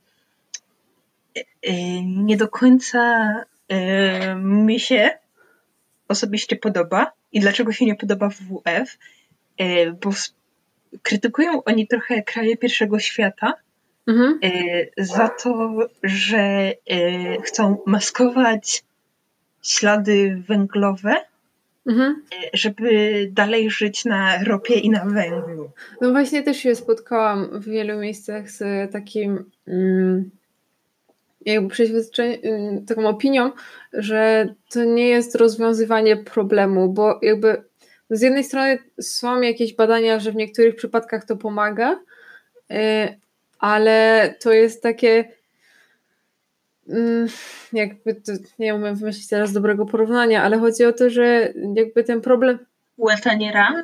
e, 1.36 2.03
nie 2.03 2.38
do 2.38 2.48
końca 2.48 3.33
mi 4.35 4.79
się 4.79 5.09
osobiście 6.07 6.55
podoba 6.55 7.11
i 7.31 7.39
dlaczego 7.39 7.71
się 7.71 7.85
nie 7.85 7.95
podoba 7.95 8.29
w 8.29 8.35
WF, 8.35 8.97
bo 10.01 10.09
krytykują 11.01 11.63
oni 11.63 11.88
trochę 11.88 12.23
kraje 12.23 12.57
pierwszego 12.57 12.99
świata 12.99 13.53
mhm. 14.07 14.39
za 14.97 15.29
to, 15.29 15.77
że 16.03 16.73
chcą 17.43 17.77
maskować 17.85 18.83
ślady 19.61 20.43
węglowe 20.47 21.15
mhm. 21.89 22.21
żeby 22.53 22.89
dalej 23.31 23.69
żyć 23.69 24.05
na 24.05 24.43
ropie 24.43 24.73
i 24.73 24.89
na 24.89 25.05
węglu. 25.05 25.71
No 26.01 26.11
właśnie 26.11 26.43
też 26.43 26.57
się 26.57 26.75
spotkałam 26.75 27.59
w 27.59 27.65
wielu 27.65 27.99
miejscach 27.99 28.51
z 28.51 28.91
takim 28.91 29.51
mm, 29.67 30.29
jakby 31.46 31.75
mm, 32.43 32.86
taką 32.86 33.08
opinią, 33.08 33.51
że 33.93 34.53
to 34.69 34.84
nie 34.84 35.08
jest 35.08 35.36
rozwiązywanie 35.36 36.17
problemu, 36.17 36.89
bo 36.89 37.19
jakby 37.22 37.63
z 38.10 38.22
jednej 38.22 38.43
strony 38.43 38.77
są 39.01 39.41
jakieś 39.41 39.75
badania, 39.75 40.19
że 40.19 40.31
w 40.31 40.36
niektórych 40.36 40.75
przypadkach 40.75 41.25
to 41.25 41.36
pomaga, 41.36 42.00
y, 42.72 42.75
ale 43.60 44.36
to 44.39 44.51
jest 44.51 44.84
takie 44.84 45.39
Mm, 46.89 47.27
jakby 47.74 48.15
to, 48.15 48.31
nie 48.60 48.75
umiem 48.75 48.96
wymyślić 48.96 49.27
teraz 49.27 49.53
dobrego 49.53 49.86
porównania, 49.86 50.43
ale 50.43 50.60
chodzi 50.60 50.86
o 50.86 50.93
to, 50.93 51.10
że 51.10 51.53
jakby 51.75 52.03
ten 52.03 52.22
problem... 52.22 52.60
Łeta 52.98 53.34
nie 53.34 53.51
ran? 53.51 53.84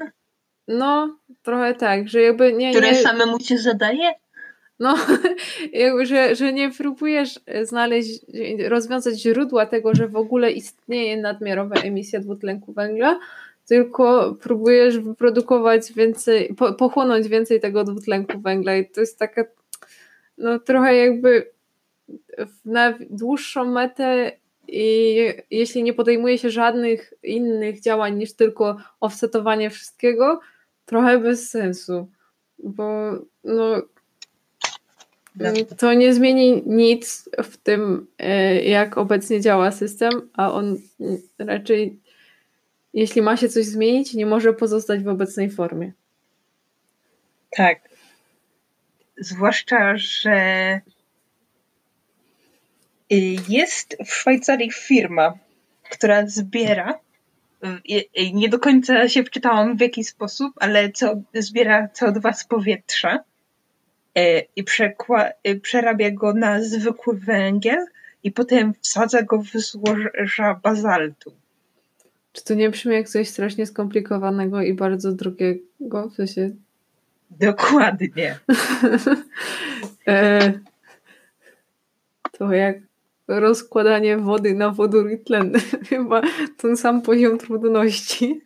No, 0.67 1.17
trochę 1.43 1.73
tak, 1.73 2.09
że 2.09 2.21
jakby 2.21 2.53
nie... 2.53 2.71
Które 2.71 2.91
nie... 2.91 2.97
samemu 2.97 3.39
ci 3.39 3.57
zadaje? 3.57 4.11
No, 4.79 4.95
jakby, 5.73 6.05
że, 6.05 6.35
że 6.35 6.53
nie 6.53 6.71
próbujesz 6.71 7.39
znaleźć, 7.63 8.25
rozwiązać 8.67 9.15
źródła 9.15 9.65
tego, 9.65 9.95
że 9.95 10.07
w 10.07 10.15
ogóle 10.15 10.51
istnieje 10.51 11.17
nadmiarowa 11.17 11.75
emisja 11.75 12.19
dwutlenku 12.19 12.73
węgla, 12.73 13.19
tylko 13.67 14.35
próbujesz 14.41 14.99
wyprodukować 14.99 15.93
więcej, 15.93 16.55
po, 16.57 16.73
pochłonąć 16.73 17.27
więcej 17.27 17.59
tego 17.59 17.83
dwutlenku 17.83 18.39
węgla 18.39 18.75
i 18.75 18.89
to 18.89 19.01
jest 19.01 19.19
taka 19.19 19.43
no 20.37 20.59
trochę 20.59 20.95
jakby 20.95 21.51
na 22.65 22.93
dłuższą 23.09 23.65
metę 23.65 24.31
i 24.67 25.15
jeśli 25.51 25.83
nie 25.83 25.93
podejmuje 25.93 26.37
się 26.37 26.49
żadnych 26.49 27.13
innych 27.23 27.81
działań 27.81 28.17
niż 28.17 28.33
tylko 28.33 28.77
offsetowanie 28.99 29.69
wszystkiego, 29.69 30.39
trochę 30.85 31.19
bez 31.19 31.49
sensu, 31.49 32.07
bo 32.59 33.11
no, 33.43 33.81
to 35.77 35.93
nie 35.93 36.13
zmieni 36.13 36.63
nic 36.65 37.29
w 37.43 37.57
tym, 37.57 38.07
e, 38.19 38.61
jak 38.61 38.97
obecnie 38.97 39.41
działa 39.41 39.71
system, 39.71 40.29
a 40.33 40.51
on 40.51 40.77
raczej, 41.39 41.99
jeśli 42.93 43.21
ma 43.21 43.37
się 43.37 43.49
coś 43.49 43.65
zmienić, 43.65 44.13
nie 44.13 44.25
może 44.25 44.53
pozostać 44.53 45.03
w 45.03 45.07
obecnej 45.07 45.49
formie. 45.49 45.91
Tak. 47.51 47.79
Zwłaszcza, 49.17 49.97
że 49.97 50.81
Y, 53.11 53.35
jest 53.49 53.97
w 54.05 54.13
Szwajcarii 54.13 54.71
firma, 54.71 55.33
która 55.89 56.27
zbiera 56.27 56.99
nie 58.33 58.49
do 58.49 58.59
końca 58.59 59.09
się 59.09 59.23
wczytałam 59.23 59.77
w 59.77 59.81
jaki 59.81 60.03
sposób, 60.03 60.53
ale 60.55 60.91
co, 60.91 61.21
zbiera 61.33 61.87
CO2 61.87 62.33
z 62.33 62.43
powietrza 62.43 63.19
i 64.55 64.63
przekła, 64.63 65.29
e, 65.43 65.55
przerabia 65.55 66.11
go 66.11 66.33
na 66.33 66.61
zwykły 66.61 67.17
węgiel 67.17 67.85
i 68.23 68.31
potem 68.31 68.73
wsadza 68.81 69.21
go 69.21 69.41
w 69.41 69.49
złoża 69.49 70.59
bazaltu. 70.63 71.31
Czy 72.33 72.43
to 72.43 72.53
nie 72.53 72.69
brzmi 72.69 72.93
jak 72.93 73.09
coś 73.09 73.27
strasznie 73.27 73.65
skomplikowanego 73.65 74.61
i 74.61 74.73
bardzo 74.73 75.11
drogiego? 75.11 76.09
W 76.09 76.15
sensie... 76.15 76.49
Dokładnie. 77.31 78.39
e, 80.07 80.53
to 82.31 82.53
jak 82.53 82.77
rozkładanie 83.27 84.17
wody 84.17 84.53
na 84.53 84.69
wodór 84.71 85.11
i 85.11 85.19
tlen. 85.19 85.53
Chyba 85.89 86.21
ten 86.57 86.77
sam 86.77 87.01
poziom 87.01 87.37
trudności 87.37 88.41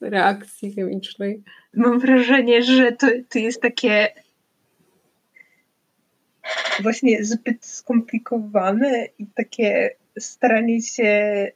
reakcji 0.00 0.74
chemicznej. 0.74 1.42
Mam 1.74 1.98
wrażenie, 1.98 2.62
że 2.62 2.92
to, 2.92 3.06
to 3.28 3.38
jest 3.38 3.62
takie 3.62 4.08
właśnie 6.82 7.24
zbyt 7.24 7.64
skomplikowane 7.64 9.06
i 9.18 9.26
takie 9.26 9.90
staranie 10.18 10.82
się 10.82 11.46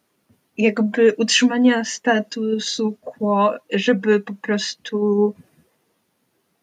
jakby 0.59 1.15
utrzymania 1.17 1.85
statusu 1.85 2.97
quo, 3.01 3.55
żeby 3.71 4.21
po 4.21 4.33
prostu 4.35 5.35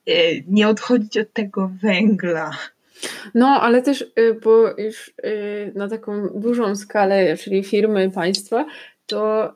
e, 0.08 0.12
nie 0.48 0.68
odchodzić 0.68 1.18
od 1.18 1.34
tego 1.34 1.72
węgla. 1.82 2.52
No, 3.36 3.48
ale 3.62 3.82
też, 3.82 4.02
y, 4.02 4.40
bo 4.44 4.74
już 4.78 5.08
y, 5.08 5.72
na 5.76 5.90
taką 5.90 6.28
dużą 6.28 6.76
skalę, 6.76 7.38
czyli 7.38 7.64
firmy, 7.64 8.12
państwa, 8.12 8.66
to 9.06 9.54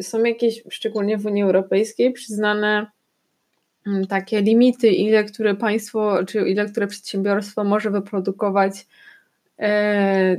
są 0.00 0.24
jakieś, 0.24 0.62
szczególnie 0.70 1.18
w 1.18 1.26
Unii 1.26 1.42
Europejskiej, 1.42 2.12
przyznane 2.12 2.86
takie 4.08 4.42
limity, 4.42 4.88
ile 4.88 5.24
które 5.24 5.54
państwo, 5.54 6.24
czy 6.24 6.48
ile 6.48 6.66
które 6.66 6.86
przedsiębiorstwo 6.86 7.64
może 7.64 7.90
wyprodukować 7.90 8.86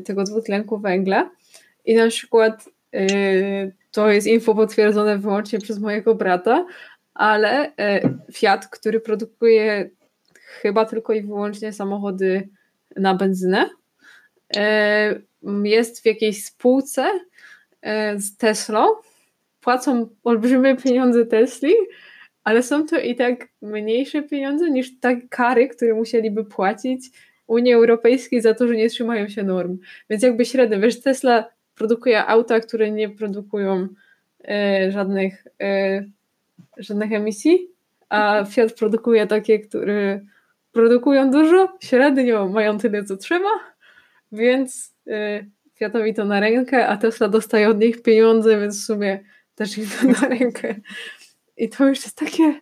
tego 0.06 0.24
dwutlenku 0.24 0.78
węgla. 0.78 1.30
I 1.86 1.96
na 1.96 2.08
przykład 2.08 2.70
to 3.92 4.10
jest 4.10 4.28
info 4.28 4.56
potwierdzone 4.56 5.18
wyłącznie 5.18 5.60
przez 5.60 5.80
mojego 5.80 6.16
brata, 6.16 6.66
ale 7.14 7.72
Fiat, 8.34 8.68
który 8.68 9.00
produkuje 9.00 9.90
chyba 10.62 10.86
tylko 10.86 11.14
i 11.14 11.22
wyłącznie 11.22 11.74
samochody 11.74 12.50
na 12.96 13.16
benzynę. 13.16 13.70
E, 14.56 15.22
jest 15.64 16.02
w 16.02 16.06
jakiejś 16.06 16.46
spółce 16.46 17.20
e, 17.82 18.20
z 18.20 18.38
Teslą. 18.38 18.88
Płacą 19.62 20.10
olbrzymie 20.24 20.76
pieniądze 20.76 21.26
Tesli, 21.26 21.74
ale 22.50 22.64
są 22.64 22.88
to 22.88 23.00
i 23.00 23.16
tak 23.16 23.48
mniejsze 23.62 24.24
pieniądze 24.24 24.70
niż 24.70 25.00
te 25.00 25.22
kary, 25.22 25.68
które 25.68 25.94
musieliby 25.94 26.46
płacić 26.46 27.10
Unii 27.48 27.74
Europejskiej 27.74 28.42
za 28.42 28.54
to, 28.54 28.68
że 28.68 28.76
nie 28.76 28.90
trzymają 28.90 29.30
się 29.30 29.44
norm. 29.44 29.78
Więc 30.10 30.24
jakby 30.24 30.46
średnio, 30.46 30.80
wiesz, 30.80 31.02
Tesla 31.02 31.50
produkuje 31.76 32.26
auta, 32.26 32.60
które 32.60 32.92
nie 32.92 33.10
produkują 33.10 33.88
e, 34.48 34.92
żadnych, 34.92 35.48
e, 35.62 36.04
żadnych 36.78 37.12
emisji, 37.12 37.68
a 38.10 38.46
Fiat 38.46 38.74
produkuje 38.74 39.28
takie, 39.28 39.60
które 39.60 40.20
produkują 40.72 41.32
dużo, 41.32 41.78
średnio 41.80 42.48
mają 42.48 42.78
tyle, 42.78 43.04
co 43.04 43.18
trzeba, 43.18 43.50
więc 44.32 44.96
y, 45.08 45.50
Fiatowi 45.76 46.14
to 46.14 46.26
na 46.26 46.40
rękę, 46.40 46.88
a 46.88 46.98
Tesla 46.98 47.28
dostaje 47.28 47.70
od 47.70 47.80
nich 47.80 48.02
pieniądze, 48.02 48.60
więc 48.60 48.82
w 48.82 48.86
sumie 48.86 49.20
też 49.56 49.78
im 49.78 49.86
to 49.88 50.08
na 50.08 50.28
rękę. 50.28 50.76
I 51.60 51.70
to 51.70 51.88
już 51.88 52.04
jest 52.04 52.18
takie... 52.18 52.60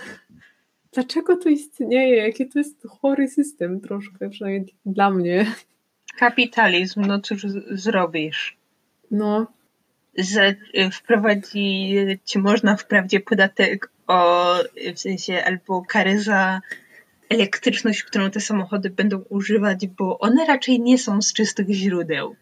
Dlaczego 0.92 1.36
to 1.36 1.48
istnieje? 1.48 2.16
Jaki 2.16 2.48
to 2.48 2.58
jest 2.58 2.86
chory 2.88 3.28
system 3.28 3.80
troszkę, 3.80 4.30
przynajmniej 4.30 4.74
dla 4.86 5.10
mnie. 5.10 5.46
Kapitalizm, 6.18 7.00
no 7.00 7.20
cóż 7.20 7.46
zrobisz? 7.70 8.56
No. 9.10 9.46
Że 10.18 10.54
wprowadzić 10.92 12.36
można 12.36 12.76
wprawdzie 12.76 13.20
podatek 13.20 13.90
o, 14.06 14.54
w 14.94 14.98
sensie 14.98 15.44
albo 15.44 15.82
karę 15.82 16.20
za 16.20 16.60
elektryczność, 17.28 18.02
którą 18.02 18.30
te 18.30 18.40
samochody 18.40 18.90
będą 18.90 19.18
używać, 19.28 19.86
bo 19.86 20.18
one 20.18 20.46
raczej 20.46 20.80
nie 20.80 20.98
są 20.98 21.22
z 21.22 21.32
czystych 21.32 21.68
źródeł. 21.68 22.36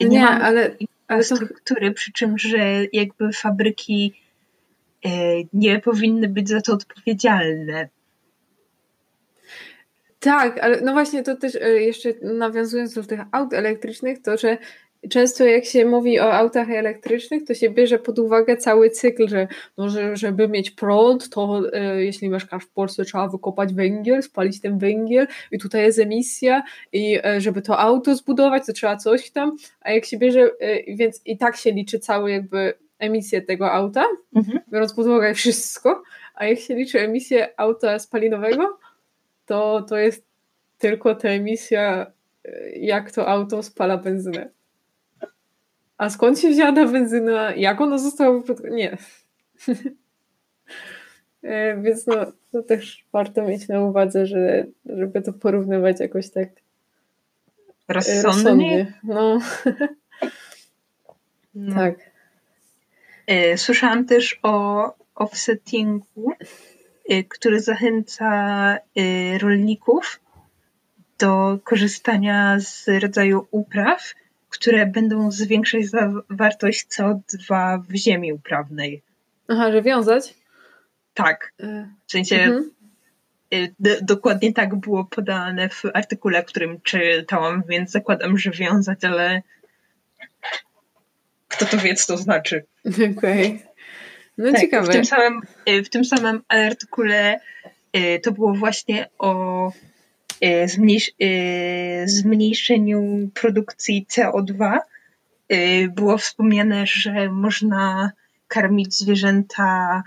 Nie, 0.00 0.08
nie 0.08 0.28
ale, 0.28 0.76
ale 1.08 1.24
struktury, 1.24 1.88
to... 1.88 1.94
przy 1.94 2.12
czym, 2.12 2.38
że 2.38 2.58
jakby 2.92 3.32
fabryki 3.32 4.14
nie 5.52 5.80
powinny 5.80 6.28
być 6.28 6.48
za 6.48 6.60
to 6.60 6.72
odpowiedzialne. 6.72 7.88
Tak, 10.20 10.58
ale 10.58 10.80
no 10.80 10.92
właśnie 10.92 11.22
to 11.22 11.36
też 11.36 11.54
e, 11.54 11.68
jeszcze 11.68 12.14
nawiązując 12.22 12.94
do 12.94 13.04
tych 13.04 13.20
aut 13.32 13.52
elektrycznych, 13.52 14.22
to 14.22 14.36
że 14.36 14.58
często 15.10 15.44
jak 15.44 15.64
się 15.64 15.86
mówi 15.86 16.20
o 16.20 16.34
autach 16.34 16.70
elektrycznych, 16.70 17.44
to 17.44 17.54
się 17.54 17.70
bierze 17.70 17.98
pod 17.98 18.18
uwagę 18.18 18.56
cały 18.56 18.90
cykl, 18.90 19.28
że, 19.28 19.48
no, 19.76 19.88
że 19.88 20.16
żeby 20.16 20.48
mieć 20.48 20.70
prąd, 20.70 21.30
to 21.30 21.62
e, 21.72 22.04
jeśli 22.04 22.28
mieszkasz 22.28 22.64
w 22.64 22.70
Polsce, 22.70 23.04
trzeba 23.04 23.28
wykopać 23.28 23.74
węgiel, 23.74 24.22
spalić 24.22 24.60
ten 24.60 24.78
węgiel 24.78 25.26
i 25.52 25.58
tutaj 25.58 25.82
jest 25.82 25.98
emisja 25.98 26.62
i 26.92 27.18
e, 27.24 27.40
żeby 27.40 27.62
to 27.62 27.78
auto 27.78 28.14
zbudować, 28.14 28.66
to 28.66 28.72
trzeba 28.72 28.96
coś 28.96 29.30
tam, 29.30 29.56
a 29.80 29.90
jak 29.90 30.04
się 30.04 30.18
bierze, 30.18 30.50
e, 30.60 30.94
więc 30.96 31.20
i 31.24 31.38
tak 31.38 31.56
się 31.56 31.72
liczy 31.72 31.98
cały 31.98 32.30
jakby 32.30 32.74
emisję 32.98 33.42
tego 33.42 33.72
auta, 33.72 34.04
mhm. 34.36 34.60
biorąc 34.72 34.94
pod 34.94 35.06
uwagę 35.06 35.34
wszystko, 35.34 36.02
a 36.34 36.46
jak 36.46 36.58
się 36.58 36.74
liczy 36.74 37.00
emisję 37.00 37.48
auta 37.56 37.98
spalinowego, 37.98 38.78
to 39.46 39.82
to 39.82 39.96
jest 39.96 40.24
tylko 40.78 41.14
ta 41.14 41.28
emisja, 41.28 42.12
e, 42.44 42.70
jak 42.70 43.12
to 43.12 43.28
auto 43.28 43.62
spala 43.62 43.96
benzynę. 43.96 44.50
A 45.98 46.10
skąd 46.10 46.40
się 46.40 46.50
wzięła 46.50 46.72
ta 46.72 46.86
benzyna? 46.86 47.54
Jak 47.54 47.80
ona 47.80 47.98
została? 47.98 48.42
Nie. 48.70 48.96
E, 51.42 51.80
więc 51.82 52.06
no, 52.06 52.14
to 52.52 52.62
też 52.62 53.04
warto 53.12 53.42
mieć 53.42 53.68
na 53.68 53.80
uwadze, 53.80 54.26
że, 54.26 54.66
żeby 54.86 55.22
to 55.22 55.32
porównywać 55.32 56.00
jakoś 56.00 56.30
tak 56.30 56.48
e, 56.48 57.92
rozsądnie. 57.92 58.22
rozsądnie. 58.22 58.92
No. 59.04 59.38
no. 61.54 61.74
Tak. 61.74 62.07
E, 63.28 63.58
słyszałam 63.58 64.04
też 64.04 64.38
o 64.42 64.84
offsettingu, 65.14 66.32
który 67.28 67.60
zachęca 67.60 68.78
rolników 69.38 70.20
do 71.18 71.58
korzystania 71.64 72.60
z 72.60 72.88
rodzaju 73.02 73.46
upraw, 73.50 74.14
które 74.48 74.86
będą 74.86 75.30
zwiększać 75.30 75.86
zawartość 75.86 76.86
CO2 76.86 77.80
w 77.88 77.94
ziemi 77.94 78.32
uprawnej. 78.32 79.02
Aha, 79.48 79.72
że 79.72 79.82
wiązać? 79.82 80.34
Tak. 81.14 81.52
E, 81.60 81.88
w 82.06 82.12
sensie 82.12 82.36
mhm. 82.36 82.70
Dokładnie 84.02 84.52
tak 84.52 84.74
było 84.74 85.04
podane 85.04 85.68
w 85.68 85.82
artykule, 85.94 86.44
którym 86.44 86.80
czytałam, 86.80 87.62
więc 87.68 87.90
zakładam, 87.90 88.38
że 88.38 88.50
wiązać, 88.50 89.04
ale 89.04 89.42
kto 91.58 91.76
to 91.76 91.78
wie, 91.78 91.94
co 91.94 92.06
to 92.06 92.16
znaczy. 92.16 92.64
Okej. 92.86 93.16
Okay. 93.16 93.58
No 94.38 94.52
tak, 94.52 94.60
ciekawe. 94.60 94.86
W 94.86 94.92
tym, 94.92 95.04
samym, 95.04 95.40
y, 95.68 95.82
w 95.82 95.90
tym 95.90 96.04
samym 96.04 96.42
artykule 96.48 97.40
y, 97.96 98.20
to 98.22 98.32
było 98.32 98.54
właśnie 98.54 99.08
o 99.18 99.72
E, 100.40 100.68
zmniejsz, 100.68 101.10
zmniejszeniu 102.04 103.30
produkcji 103.34 104.06
CO2 104.10 104.78
e, 105.48 105.88
było 105.88 106.18
wspomniane, 106.18 106.86
że 106.86 107.30
można 107.30 108.10
karmić 108.48 108.94
zwierzęta 108.94 110.02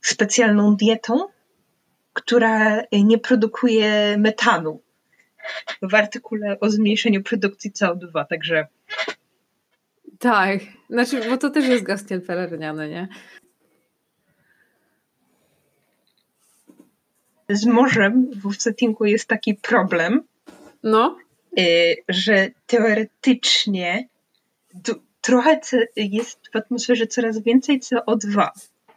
specjalną 0.00 0.76
dietą, 0.76 1.26
która 2.12 2.82
nie 2.92 3.18
produkuje 3.18 4.16
metanu. 4.18 4.82
W 5.82 5.94
artykule 5.94 6.60
o 6.60 6.70
zmniejszeniu 6.70 7.22
produkcji 7.22 7.72
CO2, 7.72 8.26
także. 8.28 8.66
Tak, 10.20 10.60
znaczy, 10.90 11.30
bo 11.30 11.36
to 11.36 11.50
też 11.50 11.68
jest 11.68 11.84
gaz 11.84 12.10
niepelernany, 12.10 12.88
nie? 12.88 13.08
z 17.50 17.66
morzem 17.66 18.30
w 18.30 18.62
settingu 18.62 19.04
jest 19.04 19.28
taki 19.28 19.54
problem, 19.54 20.22
no. 20.82 21.16
Y, 21.58 21.96
że 22.08 22.50
teoretycznie 22.66 24.08
trochę 25.20 25.60
jest 25.96 26.40
w 26.52 26.56
atmosferze 26.56 27.06
coraz 27.06 27.42
więcej 27.42 27.80
CO2. 27.80 28.48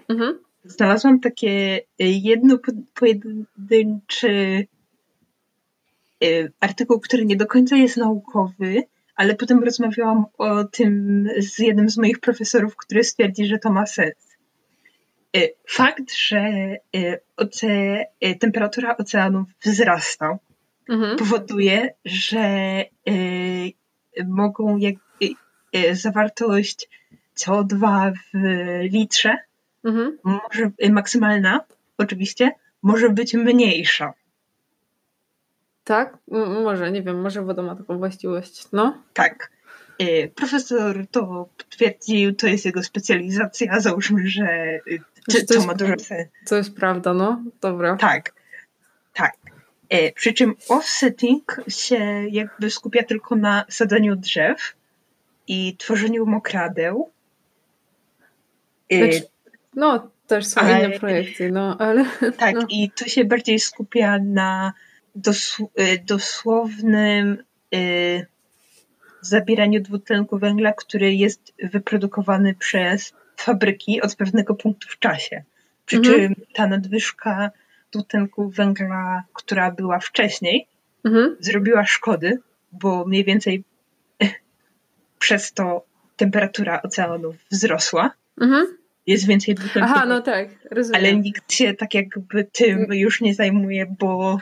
Mhm. 0.07 0.39
Znalazłam 0.65 1.19
takie 1.19 1.79
jedno 1.99 2.57
pojedynczy 2.93 4.67
y, 6.23 6.51
artykuł, 6.59 6.99
który 6.99 7.25
nie 7.25 7.35
do 7.35 7.45
końca 7.45 7.75
jest 7.75 7.97
naukowy, 7.97 8.83
ale 9.15 9.35
potem 9.35 9.63
rozmawiałam 9.63 10.25
o 10.37 10.63
tym 10.63 11.27
z 11.37 11.59
jednym 11.59 11.89
z 11.89 11.97
moich 11.97 12.19
profesorów, 12.19 12.75
który 12.75 13.03
stwierdzi, 13.03 13.45
że 13.45 13.59
to 13.59 13.71
ma 13.71 13.85
sens. 13.85 14.33
Y, 15.37 15.53
fakt, 15.67 16.13
że 16.13 16.39
y, 16.95 17.19
oce, 17.37 17.67
y, 18.25 18.35
temperatura 18.39 18.97
oceanów 18.97 19.47
wzrasta, 19.61 20.37
mhm. 20.89 21.17
powoduje, 21.17 21.93
że 22.05 22.83
mogą 24.27 24.77
jak, 24.77 24.95
zawartość 25.91 26.89
CO2 27.35 28.11
w 28.33 28.37
litrze 28.91 29.37
mhm. 29.83 30.17
może, 30.23 30.71
maksymalna, 30.89 31.65
oczywiście, 31.97 32.51
może 32.83 33.09
być 33.09 33.33
mniejsza. 33.33 34.13
Tak? 35.83 36.17
M 36.31 36.63
może, 36.63 36.91
nie 36.91 37.01
wiem, 37.01 37.21
może 37.21 37.41
woda 37.41 37.61
ma 37.61 37.75
taką 37.75 37.97
właściwość, 37.97 38.67
no? 38.71 39.03
Tak. 39.13 39.51
Profesor 40.35 41.07
to 41.11 41.49
potwierdził, 41.57 42.35
to 42.35 42.47
jest 42.47 42.65
jego 42.65 42.83
specjalizacja, 42.83 43.79
załóżmy, 43.79 44.27
że 44.27 44.79
czy 45.31 45.45
to, 45.45 45.53
to 45.53 45.65
ma 45.65 45.73
dużo 45.73 45.99
sensu. 45.99 46.31
To 46.47 46.55
jest 46.55 46.75
prawda, 46.75 47.13
no. 47.13 47.43
Dobra. 47.61 47.95
Tak. 47.95 48.33
Tak. 49.13 49.33
E, 49.89 50.11
przy 50.11 50.33
czym 50.33 50.55
offsetting 50.69 51.61
się 51.67 52.23
jakby 52.29 52.69
skupia 52.69 53.03
tylko 53.03 53.35
na 53.35 53.65
sadzeniu 53.69 54.15
drzew 54.15 54.75
i 55.47 55.77
tworzeniu 55.77 56.25
mokradeł. 56.25 57.11
E, 58.89 58.97
znaczy, 58.97 59.27
no, 59.75 60.11
też 60.27 60.45
są 60.45 60.61
ale, 60.61 60.85
inne 60.85 60.99
projekty, 60.99 61.51
no, 61.51 61.77
ale... 61.79 62.05
Tak, 62.37 62.55
no. 62.55 62.65
i 62.69 62.91
to 62.91 63.05
się 63.05 63.25
bardziej 63.25 63.59
skupia 63.59 64.19
na 64.19 64.73
dosł 65.15 65.69
e, 65.75 65.97
dosłownym 65.97 67.43
e, 67.73 67.77
zabieraniu 69.21 69.81
dwutlenku 69.81 70.39
węgla, 70.39 70.73
który 70.73 71.13
jest 71.13 71.53
wyprodukowany 71.63 72.55
przez 72.55 73.13
fabryki 73.37 74.01
od 74.01 74.15
pewnego 74.15 74.55
punktu 74.55 74.87
w 74.89 74.99
czasie. 74.99 75.43
Przy 75.85 75.97
mhm. 75.97 76.15
czym 76.15 76.45
ta 76.53 76.67
nadwyżka 76.67 77.51
dwutlenku 77.91 78.49
węgla, 78.49 79.23
która 79.33 79.71
była 79.71 79.99
wcześniej, 79.99 80.67
mhm. 81.05 81.35
zrobiła 81.39 81.85
szkody, 81.85 82.39
bo 82.71 83.05
mniej 83.05 83.23
więcej 83.23 83.63
przez 85.19 85.53
to 85.53 85.85
temperatura 86.17 86.81
oceanów 86.81 87.35
wzrosła. 87.51 88.11
Mhm. 88.41 88.77
Jest 89.07 89.27
więcej 89.27 89.55
dwutlenku. 89.55 89.91
Aha, 89.93 90.05
no 90.05 90.21
tak, 90.21 90.49
rozumiem. 90.71 91.01
Ale 91.01 91.15
nikt 91.15 91.53
się 91.53 91.73
tak 91.73 91.93
jakby 91.93 92.43
tym 92.43 92.87
już 92.91 93.21
nie 93.21 93.33
zajmuje, 93.33 93.95
bo 93.99 94.37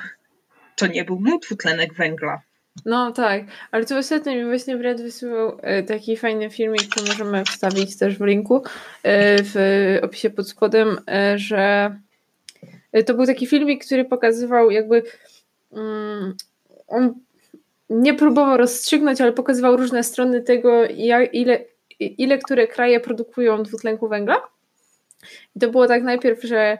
to 0.82 0.88
nie 0.88 1.06
był 1.06 1.20
mu 1.20 1.40
dwutlenek 1.40 1.94
węgla. 1.94 2.42
No 2.86 3.12
tak, 3.12 3.44
ale 3.72 3.86
to 3.86 3.98
ostatnio 3.98 4.34
mi 4.34 4.46
właśnie 4.46 4.78
Brad 4.78 5.02
wysyłał 5.02 5.58
e, 5.62 5.84
taki 5.84 6.18
fajny 6.18 6.50
filmik, 6.50 6.88
który 6.90 7.08
możemy 7.08 7.46
wstawić 7.46 7.98
też 7.98 8.18
w 8.18 8.26
linku 8.26 8.64
e, 9.04 9.44
w 9.44 9.56
opisie 10.02 10.30
pod 10.30 10.50
spodem, 10.50 10.98
e, 11.08 11.38
że 11.38 11.96
to 13.06 13.14
był 13.14 13.26
taki 13.26 13.48
filmik, 13.48 13.86
który 13.86 14.06
pokazywał 14.06 14.72
jakby 14.72 15.04
mm, 15.74 16.36
on 16.88 17.14
nie 17.90 18.14
próbował 18.14 18.58
rozstrzygnąć, 18.58 19.22
ale 19.22 19.32
pokazywał 19.32 19.78
różne 19.78 20.04
strony 20.04 20.42
tego, 20.42 20.86
ile, 20.86 21.66
ile 22.00 22.38
które 22.38 22.68
kraje 22.68 23.00
produkują 23.00 23.64
dwutlenku 23.64 24.08
węgla. 24.08 24.42
I 25.56 25.60
to 25.60 25.70
było 25.70 25.88
tak 25.88 26.04
najpierw, 26.04 26.44
że 26.44 26.78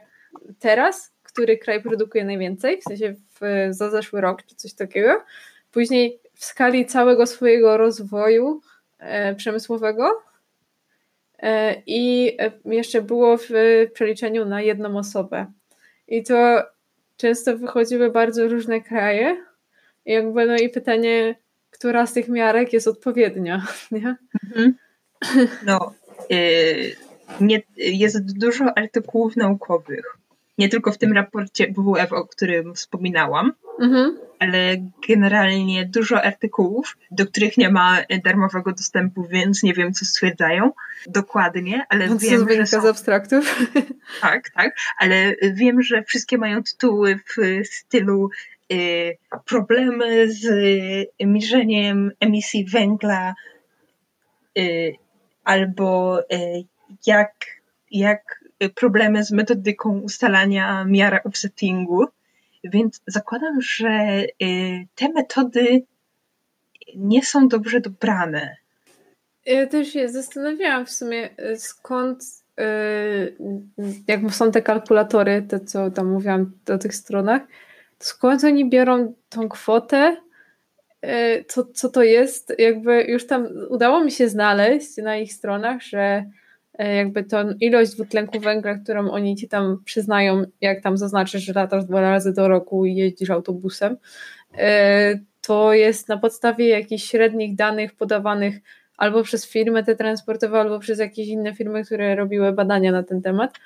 teraz, 0.60 1.12
który 1.34 1.58
kraj 1.58 1.82
produkuje 1.82 2.26
najwięcej, 2.26 2.82
w 2.82 2.84
sensie 2.84 3.14
w, 3.14 3.68
za 3.70 3.90
zeszły 3.90 4.22
rok 4.22 4.44
czy 4.44 4.56
coś 4.56 4.74
takiego, 4.74 5.24
Później 5.72 6.20
w 6.34 6.46
skali 6.46 6.86
całego 6.86 7.28
swojego 7.28 7.78
rozwoju 7.78 8.62
e, 9.00 9.36
przemysłowego 9.36 10.22
e, 11.40 11.76
i 11.86 12.38
jeszcze 12.66 13.02
było 13.02 13.38
w 13.38 13.50
przeliczeniu 13.94 14.46
na 14.46 14.62
jedną 14.62 14.98
osobę. 14.98 15.46
I 16.08 16.24
to 16.24 16.64
często 17.18 17.58
wychodziły 17.58 18.12
bardzo 18.12 18.48
różne 18.48 18.82
kraje. 18.82 19.46
I 20.06 20.12
jakby 20.12 20.46
no 20.46 20.56
i 20.56 20.70
pytanie, 20.70 21.36
która 21.70 22.08
z 22.08 22.14
tych 22.14 22.28
miarek 22.28 22.74
jest 22.74 22.88
odpowiednia, 22.88 23.68
nie? 23.92 24.16
Mhm. 24.44 24.76
No, 25.66 25.94
y, 26.32 26.96
nie, 27.42 27.62
jest 27.78 28.40
dużo 28.40 28.78
artykułów 28.78 29.36
naukowych. 29.36 30.18
Nie 30.58 30.70
tylko 30.70 30.92
w 30.92 30.98
tym 30.98 31.14
raporcie 31.14 31.74
WWF, 31.74 32.14
o 32.14 32.28
którym 32.28 32.76
wspominałam, 32.76 33.54
mhm 33.80 34.18
ale 34.42 34.78
generalnie 35.08 35.86
dużo 35.86 36.24
artykułów, 36.24 36.98
do 37.12 37.26
których 37.26 37.58
nie 37.58 37.70
ma 37.70 37.98
darmowego 38.24 38.72
dostępu, 38.72 39.28
więc 39.30 39.64
nie 39.64 39.74
wiem, 39.74 39.94
co 39.94 40.06
stwierdzają 40.06 40.72
dokładnie, 41.08 41.86
ale 41.90 42.08
no, 42.08 42.18
wiem, 42.18 42.48
że 42.50 42.68
są... 42.68 42.82
z 42.82 42.86
abstraktów. 42.86 43.46
Tak, 44.22 44.50
tak, 44.50 44.76
ale 44.98 45.36
wiem, 45.54 45.82
że 45.82 46.04
wszystkie 46.04 46.38
mają 46.38 46.64
tytuły 46.64 47.20
w 47.28 47.68
stylu 47.68 48.30
y, 48.74 49.18
problemy 49.46 50.32
z 50.32 50.46
mierzeniem 51.26 52.12
emisji 52.20 52.66
węgla 52.66 53.34
y, 54.58 54.96
albo 55.44 56.20
y, 56.20 56.26
jak, 57.08 57.34
jak 57.92 58.41
problemy 58.70 59.24
z 59.24 59.32
metodyką 59.32 60.00
ustalania 60.00 60.86
miara 60.86 61.24
offsettingu 61.24 62.08
więc 62.64 63.02
zakładam, 63.08 63.62
że 63.62 64.24
y, 64.44 64.88
te 64.96 65.10
metody 65.10 65.82
nie 66.96 67.24
są 67.24 67.48
dobrze 67.48 67.82
dobrane. 67.82 68.58
Ja 69.46 69.68
też 69.68 69.88
się 69.94 70.10
zastanawiałam 70.10 70.86
w 70.86 70.92
sumie, 70.92 71.30
y, 71.52 71.60
skąd, 71.60 72.24
y, 72.60 73.36
jak 74.08 74.32
są 74.32 74.52
te 74.52 74.62
kalkulatory, 74.62 75.42
te 75.42 75.60
co 75.60 75.92
tam 75.92 76.12
mówiłam 76.12 76.52
o 76.74 76.78
tych 76.78 76.96
stronach, 76.96 77.42
skąd 78.00 78.44
oni 78.44 78.70
biorą 78.70 79.14
tą 79.30 79.50
kwotę, 79.50 80.18
co, 81.48 81.66
co 81.66 81.90
to 81.90 82.04
jest, 82.04 82.54
jakby 82.58 83.04
już 83.04 83.28
tam 83.28 83.48
udało 83.70 84.04
mi 84.04 84.12
się 84.12 84.30
znaleźć 84.30 84.98
na 84.98 85.18
ich 85.18 85.34
stronach, 85.34 85.82
że 85.82 86.26
jakby 86.86 87.24
tą 87.24 87.52
ilość 87.60 87.92
dwutlenku 87.92 88.40
węgla, 88.40 88.76
którą 88.76 89.12
oni 89.12 89.36
ci 89.36 89.48
tam 89.48 89.82
przyznają, 89.86 90.44
jak 90.62 90.82
tam 90.82 90.98
zaznaczysz, 90.98 91.44
że 91.44 91.54
latasz 91.54 91.86
dwa 91.86 92.02
razy 92.02 92.34
do 92.34 92.48
roku 92.48 92.86
i 92.86 92.96
jeździsz 92.96 93.30
autobusem, 93.30 93.98
e, 94.58 95.20
to 95.42 95.74
jest 95.74 96.10
na 96.10 96.18
podstawie 96.18 96.68
jakichś 96.68 97.04
średnich 97.04 97.56
danych 97.56 97.96
podawanych 97.96 98.56
albo 98.98 99.24
przez 99.24 99.50
firmy 99.50 99.84
te 99.84 99.96
transportowe, 99.96 100.60
albo 100.60 100.80
przez 100.80 101.00
jakieś 101.00 101.28
inne 101.28 101.56
firmy, 101.56 101.84
które 101.84 102.16
robiły 102.16 102.54
badania 102.54 102.92
na 102.92 103.04
ten 103.04 103.22
temat, 103.22 103.58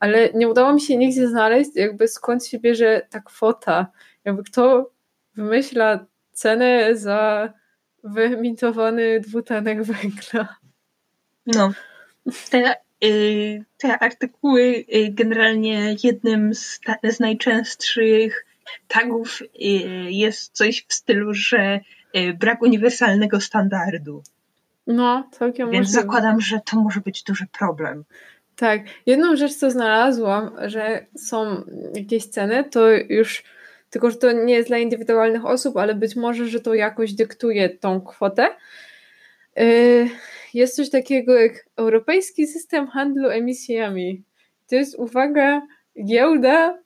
ale 0.00 0.32
nie 0.34 0.48
udało 0.48 0.72
mi 0.72 0.80
się 0.80 0.96
nigdzie 0.96 1.28
znaleźć, 1.28 1.70
jakby 1.74 2.08
skąd 2.08 2.46
się 2.46 2.58
bierze 2.58 3.02
ta 3.10 3.20
kwota, 3.20 3.86
jakby 4.24 4.42
kto 4.42 4.90
wymyśla 5.34 6.06
cenę 6.32 6.96
za 6.96 7.52
wyemitowany 8.04 9.20
dwutlenek 9.20 9.82
węgla. 9.82 10.56
No, 11.46 11.72
te, 12.50 12.74
y, 13.04 13.64
te 13.78 13.98
artykuły 13.98 14.62
y, 14.62 14.84
generalnie 15.10 15.96
jednym 16.04 16.54
z, 16.54 16.80
z 17.04 17.20
najczęstszych 17.20 18.46
tagów 18.88 19.42
y, 19.42 19.46
jest 20.10 20.52
coś 20.52 20.86
w 20.88 20.94
stylu, 20.94 21.34
że 21.34 21.80
brak 22.38 22.62
uniwersalnego 22.62 23.40
standardu. 23.40 24.22
No, 24.86 25.28
całkiem 25.32 25.70
Więc 25.70 25.86
możliwe. 25.86 26.02
zakładam, 26.02 26.40
że 26.40 26.60
to 26.70 26.76
może 26.76 27.00
być 27.00 27.22
duży 27.22 27.46
problem. 27.58 28.04
Tak. 28.56 28.80
Jedną 29.06 29.36
rzecz, 29.36 29.54
co 29.54 29.70
znalazłam, 29.70 30.50
że 30.66 31.06
są 31.16 31.64
jakieś 31.94 32.26
ceny, 32.26 32.64
to 32.64 32.90
już 32.90 33.42
tylko, 33.90 34.10
że 34.10 34.16
to 34.16 34.32
nie 34.32 34.54
jest 34.54 34.68
dla 34.68 34.78
indywidualnych 34.78 35.46
osób, 35.46 35.76
ale 35.76 35.94
być 35.94 36.16
może, 36.16 36.48
że 36.48 36.60
to 36.60 36.74
jakoś 36.74 37.12
dyktuje 37.12 37.68
tą 37.68 38.00
kwotę 38.00 38.48
jest 40.54 40.76
coś 40.76 40.90
takiego 40.90 41.34
jak 41.34 41.68
Europejski 41.76 42.46
System 42.46 42.86
Handlu 42.86 43.28
Emisjami. 43.28 44.22
To 44.68 44.76
jest, 44.76 44.98
uwaga, 44.98 45.62
giełda 46.04 46.84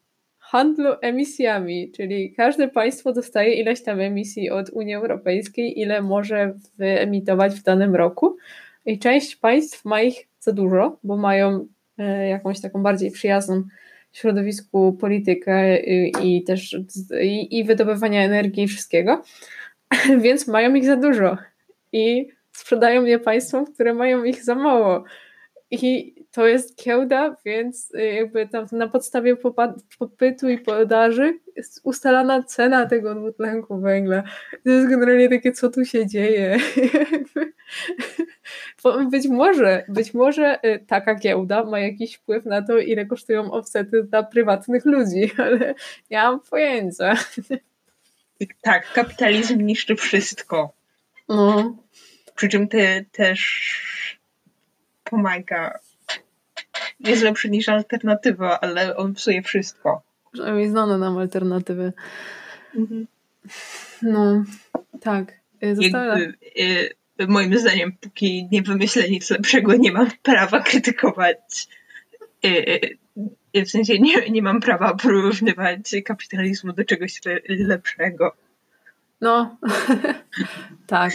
handlu 0.50 0.90
emisjami, 1.02 1.92
czyli 1.92 2.33
każde 2.33 2.68
państwo 2.68 3.12
dostaje 3.12 3.54
ileś 3.54 3.83
tam 3.83 4.00
emisji 4.00 4.50
od 4.50 4.70
Unii 4.70 4.94
Europejskiej, 4.94 5.81
ile 5.81 6.02
może 6.02 6.54
wyemitować 6.78 7.54
w 7.54 7.62
danym 7.62 7.94
roku. 7.94 8.37
I 8.87 8.98
część 8.98 9.37
państw 9.37 9.85
ma 9.85 10.02
ich 10.02 10.28
za 10.40 10.52
dużo, 10.52 10.98
bo 11.04 11.16
mają 11.16 11.66
e, 11.98 12.28
jakąś 12.28 12.61
taką 12.61 12.83
bardziej 12.83 13.11
przyjazną 13.11 13.62
środowisku 14.12 14.92
politykę 14.92 15.81
i, 15.83 16.12
i 16.22 16.44
też 16.44 16.76
i, 17.22 17.59
i 17.59 17.64
wydobywania 17.64 18.24
energii 18.24 18.64
i 18.64 18.68
wszystkiego, 18.68 19.22
więc 20.24 20.48
mają 20.48 20.74
ich 20.74 20.85
za 20.85 20.96
dużo. 20.96 21.37
I 21.92 22.28
sprzedają 22.59 23.05
je 23.05 23.18
państwom, 23.18 23.66
które 23.75 23.94
mają 23.94 24.25
ich 24.25 24.44
za 24.44 24.55
mało. 24.55 25.05
I 25.71 26.14
to 26.31 26.47
jest 26.47 26.85
giełda, 26.85 27.37
więc 27.44 27.94
y, 27.94 28.05
jakby 28.05 28.49
tam 28.49 28.66
na 28.73 28.88
podstawie 28.88 29.37
popytu 29.99 30.49
i 30.49 30.59
podaży 30.59 31.38
jest 31.57 31.81
ustalana 31.85 32.42
cena 32.42 32.87
tego 32.87 33.14
dwutlenku 33.14 33.81
węgla. 33.81 34.23
To 34.64 34.71
jest 34.71 34.88
generalnie 34.88 35.29
takie, 35.29 35.53
co 35.53 35.71
tu 35.71 35.85
się 35.85 36.07
dzieje. 36.07 36.57
być 39.11 39.29
może, 39.29 39.85
być 39.88 40.14
może 40.14 40.59
y, 40.64 40.85
taka 40.87 41.14
giełda 41.14 41.64
ma 41.64 41.81
jakiś 41.81 42.14
wpływ 42.14 42.44
na 42.44 42.62
to, 42.62 42.79
ile 42.79 43.07
kosztują 43.07 43.51
offsety 43.53 44.03
dla 44.03 44.23
prywatnych 44.23 44.85
ludzi, 44.85 45.31
ale 45.44 45.75
ja 46.11 46.31
mam 46.31 46.40
pojęcia. 46.40 47.14
Tak, 48.62 48.92
kapitalizm 48.92 49.61
niszczy 49.61 49.97
wszystko. 49.97 50.73
No. 51.29 51.77
Przy 52.38 52.48
czym 52.48 52.68
te, 52.68 53.05
też 53.12 54.18
pomaga. 55.05 55.79
Jest 57.01 57.22
lepszy 57.22 57.51
niż 57.51 57.68
alternatywa, 57.68 58.61
ale 58.61 58.96
on 58.96 59.14
psuje 59.14 59.42
wszystko. 59.42 60.03
Przynajmniej 60.33 60.68
znane 60.68 60.98
nam 60.98 61.18
alternatywy. 61.18 61.92
Mhm. 62.77 63.07
No, 64.03 64.44
tak. 65.01 65.33
Y, 65.64 65.77
została... 65.77 66.18
Jakby, 66.18 66.38
y, 67.20 67.27
moim 67.29 67.59
zdaniem, 67.59 67.92
póki 68.01 68.48
nie 68.53 68.62
wymyślę 68.62 69.09
nic 69.09 69.31
lepszego, 69.31 69.74
nie 69.74 69.92
mam 69.92 70.11
prawa 70.22 70.61
krytykować. 70.61 71.68
Y, 72.44 72.98
w 73.55 73.70
sensie 73.70 73.98
nie, 73.98 74.31
nie 74.31 74.42
mam 74.42 74.61
prawa 74.61 74.94
porównywać 74.94 75.90
kapitalizmu 76.05 76.72
do 76.72 76.85
czegoś 76.85 77.20
lepszego. 77.48 78.37
No, 79.20 79.57
tak. 80.87 81.12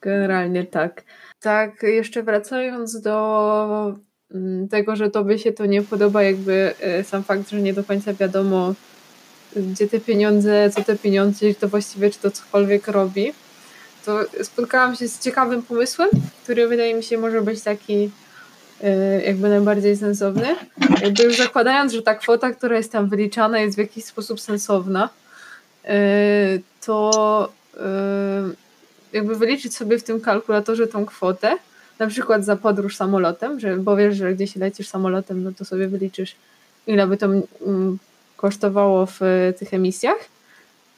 Generalnie 0.00 0.64
tak. 0.64 1.02
Tak, 1.40 1.82
jeszcze 1.82 2.22
wracając 2.22 3.00
do 3.00 3.96
mm, 4.34 4.68
tego, 4.68 4.96
że 4.96 5.10
tobie 5.10 5.38
się 5.38 5.52
to 5.52 5.66
nie 5.66 5.82
podoba, 5.82 6.22
jakby 6.22 6.74
e, 6.80 7.04
sam 7.04 7.24
fakt, 7.24 7.50
że 7.50 7.60
nie 7.60 7.74
do 7.74 7.84
końca 7.84 8.14
wiadomo, 8.14 8.74
gdzie 9.56 9.88
te 9.88 10.00
pieniądze, 10.00 10.70
co 10.70 10.84
te 10.84 10.96
pieniądze, 10.96 11.54
to 11.54 11.68
właściwie 11.68 12.10
czy 12.10 12.18
to 12.18 12.30
cokolwiek 12.30 12.88
robi, 12.88 13.32
to 14.04 14.20
spotkałam 14.42 14.96
się 14.96 15.08
z 15.08 15.18
ciekawym 15.18 15.62
pomysłem, 15.62 16.08
który 16.42 16.68
wydaje 16.68 16.94
mi 16.94 17.02
się 17.02 17.18
może 17.18 17.42
być 17.42 17.62
taki 17.62 18.10
e, 18.82 19.22
jakby 19.22 19.48
najbardziej 19.48 19.96
sensowny. 19.96 20.56
Jakby 21.02 21.22
już 21.22 21.36
zakładając, 21.36 21.92
że 21.92 22.02
ta 22.02 22.14
kwota, 22.14 22.50
która 22.50 22.76
jest 22.76 22.92
tam 22.92 23.08
wyliczana 23.08 23.60
jest 23.60 23.76
w 23.76 23.78
jakiś 23.78 24.04
sposób 24.04 24.40
sensowna, 24.40 25.08
e, 25.84 25.98
to 26.80 27.52
jakby 29.12 29.36
wyliczyć 29.36 29.76
sobie 29.76 29.98
w 29.98 30.02
tym 30.02 30.20
kalkulatorze 30.20 30.86
tą 30.86 31.06
kwotę, 31.06 31.56
na 31.98 32.06
przykład 32.06 32.44
za 32.44 32.56
podróż 32.56 32.96
samolotem, 32.96 33.60
że, 33.60 33.76
bo 33.76 33.96
wiesz, 33.96 34.16
że 34.16 34.34
gdzieś 34.34 34.56
lecisz 34.56 34.88
samolotem, 34.88 35.42
no 35.42 35.52
to 35.52 35.64
sobie 35.64 35.88
wyliczysz, 35.88 36.36
ile 36.86 37.06
by 37.06 37.16
to 37.16 37.26
mm, 37.26 37.98
kosztowało 38.36 39.06
w 39.06 39.20
tych 39.58 39.74
emisjach 39.74 40.18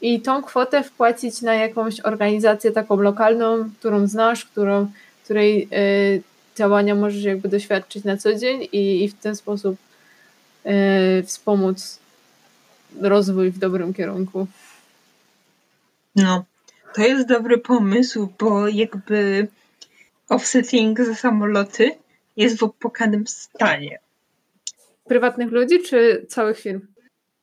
i 0.00 0.20
tą 0.20 0.42
kwotę 0.42 0.82
wpłacić 0.82 1.42
na 1.42 1.54
jakąś 1.54 2.00
organizację 2.00 2.70
taką 2.70 2.96
lokalną, 2.96 3.70
którą 3.78 4.06
znasz, 4.06 4.44
którą, 4.44 4.86
której 5.24 5.68
y, 5.72 6.22
działania 6.56 6.94
możesz 6.94 7.24
jakby 7.24 7.48
doświadczyć 7.48 8.04
na 8.04 8.16
co 8.16 8.34
dzień 8.34 8.68
i, 8.72 9.04
i 9.04 9.08
w 9.08 9.14
ten 9.14 9.36
sposób 9.36 9.76
y, 10.66 11.22
wspomóc 11.26 11.98
rozwój 13.00 13.50
w 13.50 13.58
dobrym 13.58 13.94
kierunku. 13.94 14.46
No, 16.16 16.44
to 16.94 17.02
jest 17.02 17.28
dobry 17.28 17.58
pomysł, 17.58 18.28
bo 18.38 18.68
jakby 18.68 19.48
offsetting 20.28 21.00
za 21.00 21.14
samoloty 21.14 21.90
jest 22.36 22.58
w 22.58 22.62
opłakanym 22.62 23.26
stanie. 23.26 23.98
Prywatnych 25.04 25.50
ludzi 25.50 25.82
czy 25.82 26.26
całych 26.28 26.60
firm? 26.60 26.80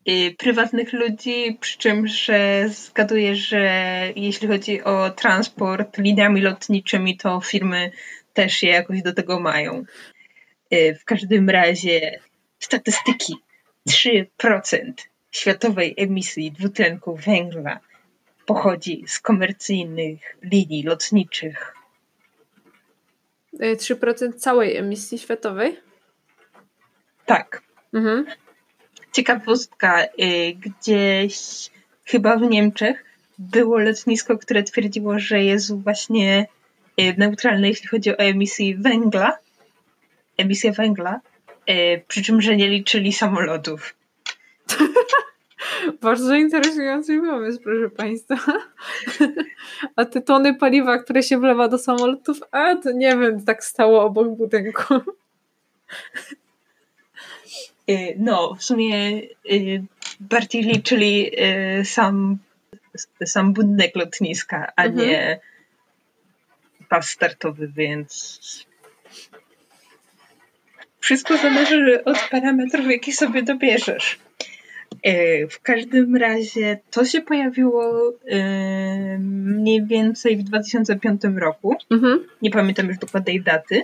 Y, 0.09 0.35
prywatnych 0.37 0.93
ludzi, 0.93 1.57
przy 1.61 1.77
czym, 1.77 2.07
że 2.07 2.69
zgaduję, 2.69 3.35
że 3.35 3.61
jeśli 4.15 4.47
chodzi 4.47 4.83
o 4.83 5.09
transport 5.09 5.97
liniami 5.97 6.41
lotniczymi, 6.41 7.17
to 7.17 7.41
firmy 7.41 7.91
też 8.33 8.63
je 8.63 8.69
jakoś 8.69 9.01
do 9.01 9.13
tego 9.13 9.39
mają. 9.39 9.83
Y, 10.73 10.97
w 11.01 11.05
każdym 11.05 11.49
razie 11.49 12.19
statystyki 12.59 13.35
3% 13.89 14.93
światowej 15.31 15.93
emisji 15.97 16.51
dwutlenku 16.51 17.15
węgla 17.15 17.79
pochodzi 18.47 19.03
z 19.07 19.19
komercyjnych 19.19 20.37
linii 20.41 20.83
lotniczych. 20.83 21.73
3% 23.53 24.29
e, 24.29 24.33
całej 24.33 24.77
emisji 24.77 25.17
światowej? 25.17 25.79
Tak. 27.25 27.61
Mhm. 27.93 28.25
Ciekawostka, 29.11 30.03
y, 30.03 30.07
gdzieś 30.53 31.37
chyba 32.05 32.37
w 32.37 32.41
Niemczech 32.41 33.05
było 33.39 33.79
lotnisko, 33.79 34.37
które 34.37 34.63
twierdziło, 34.63 35.19
że 35.19 35.43
jest 35.43 35.83
właśnie 35.83 36.47
y, 37.01 37.15
neutralne, 37.17 37.67
jeśli 37.67 37.87
chodzi 37.87 38.11
o 38.11 38.19
emisję 38.19 38.77
węgla. 38.77 39.37
Emisję 40.37 40.71
węgla, 40.71 41.19
y, 41.69 42.01
przy 42.07 42.23
czym, 42.23 42.41
że 42.41 42.55
nie 42.55 42.67
liczyli 42.67 43.13
samolotów. 43.13 43.96
Bardzo 46.01 46.35
interesujący 46.35 47.19
pomysł, 47.19 47.59
proszę 47.63 47.89
Państwa. 47.89 48.35
A 49.95 50.05
te 50.05 50.21
tony 50.21 50.55
paliwa, 50.55 50.97
które 50.97 51.23
się 51.23 51.39
wlewa 51.39 51.67
do 51.67 51.77
samolotów, 51.77 52.39
a 52.51 52.75
to 52.75 52.91
nie 52.91 53.17
wiem, 53.17 53.45
tak 53.45 53.63
stało 53.63 54.03
obok 54.03 54.27
budynku. 54.29 54.93
Y, 57.89 58.15
no, 58.17 58.55
w 58.55 58.63
sumie 58.63 59.21
y, 59.51 59.83
bardziej 60.19 60.63
liczyli 60.63 61.31
y, 61.79 61.85
sam, 61.85 62.37
sam 63.25 63.53
budynek 63.53 63.95
lotniska, 63.95 64.71
a 64.75 64.83
mhm. 64.83 65.07
nie 65.07 65.39
pas 66.89 67.09
startowy, 67.09 67.67
więc 67.75 68.39
wszystko 70.99 71.37
zależy 71.37 72.03
od 72.03 72.17
parametrów, 72.31 72.85
jakie 72.91 73.13
sobie 73.13 73.43
dobierzesz. 73.43 74.19
E, 75.03 75.47
w 75.47 75.61
każdym 75.61 76.15
razie 76.15 76.79
to 76.91 77.05
się 77.05 77.21
pojawiło 77.21 78.13
e, 78.25 79.17
mniej 79.19 79.85
więcej 79.85 80.37
w 80.37 80.43
2005 80.43 81.21
roku. 81.35 81.75
Mhm. 81.89 82.25
Nie 82.41 82.51
pamiętam 82.51 82.87
już 82.87 82.97
dokładnej 82.97 83.41
daty. 83.41 83.83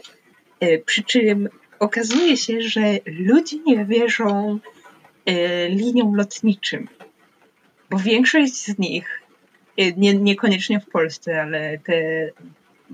E, 0.60 0.78
przy 0.78 1.04
czym 1.04 1.50
okazuje 1.80 2.38
się, 2.38 2.62
że 2.62 2.82
ludzie 3.06 3.58
nie 3.66 3.86
wierzą 3.86 4.60
liniom 5.70 6.16
lotniczym, 6.16 6.88
bo 7.90 8.00
większość 8.00 8.54
z 8.54 8.80
nich, 8.80 9.22
nie, 9.98 10.14
niekoniecznie 10.14 10.80
w 10.80 10.90
Polsce, 10.90 11.42
ale 11.42 11.78
te 11.78 12.30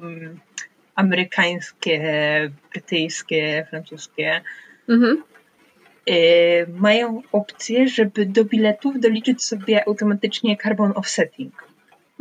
mm, 0.02 0.40
amerykańskie, 0.96 2.02
brytyjskie, 2.72 3.68
francuskie, 3.70 4.42
mhm. 4.90 5.24
Y, 6.10 6.68
mają 6.78 7.22
opcję, 7.32 7.88
żeby 7.88 8.26
do 8.26 8.46
biletów 8.46 9.00
doliczyć 9.00 9.44
sobie 9.44 9.88
automatycznie 9.88 10.58
carbon 10.58 10.92
offsetting. 10.96 11.68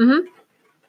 Mhm. 0.01 0.27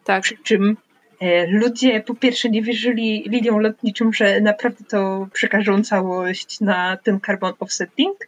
Tak. 0.04 0.23
Przy 0.23 0.38
czym 0.38 0.78
y, 1.21 1.47
ludzie 1.49 2.02
po 2.02 2.15
pierwsze 2.15 2.49
nie 2.49 2.62
wierzyli 2.62 3.23
liniom 3.30 3.60
lotniczym, 3.60 4.13
że 4.13 4.41
naprawdę 4.41 4.86
to 4.86 5.28
przekażą 5.34 5.84
całość 5.84 6.60
na 6.60 6.97
ten 6.97 7.19
carbon 7.19 7.54
offsetting. 7.60 8.28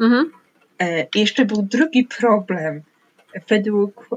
Mhm. 0.00 0.30
Y, 0.82 1.06
jeszcze 1.14 1.44
był 1.44 1.62
drugi 1.62 2.04
problem. 2.04 2.82
Według 3.48 4.08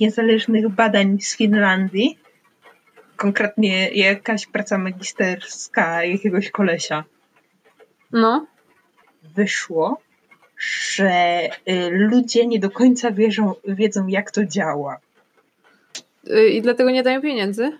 niezależnych 0.00 0.68
badań 0.68 1.20
z 1.20 1.36
Finlandii, 1.36 2.18
konkretnie 3.16 3.88
jakaś 3.88 4.46
praca 4.46 4.78
magisterska 4.78 6.04
jakiegoś 6.04 6.50
kolesia. 6.50 7.04
No 8.12 8.46
wyszło, 9.34 10.00
że 10.58 11.40
y, 11.68 11.90
ludzie 11.90 12.46
nie 12.46 12.58
do 12.58 12.70
końca 12.70 13.10
wierzą, 13.10 13.54
wiedzą, 13.64 14.06
jak 14.06 14.30
to 14.30 14.44
działa. 14.44 14.98
Y, 16.30 16.48
I 16.48 16.62
dlatego 16.62 16.90
nie 16.90 17.02
dają 17.02 17.22
pieniędzy? 17.22 17.72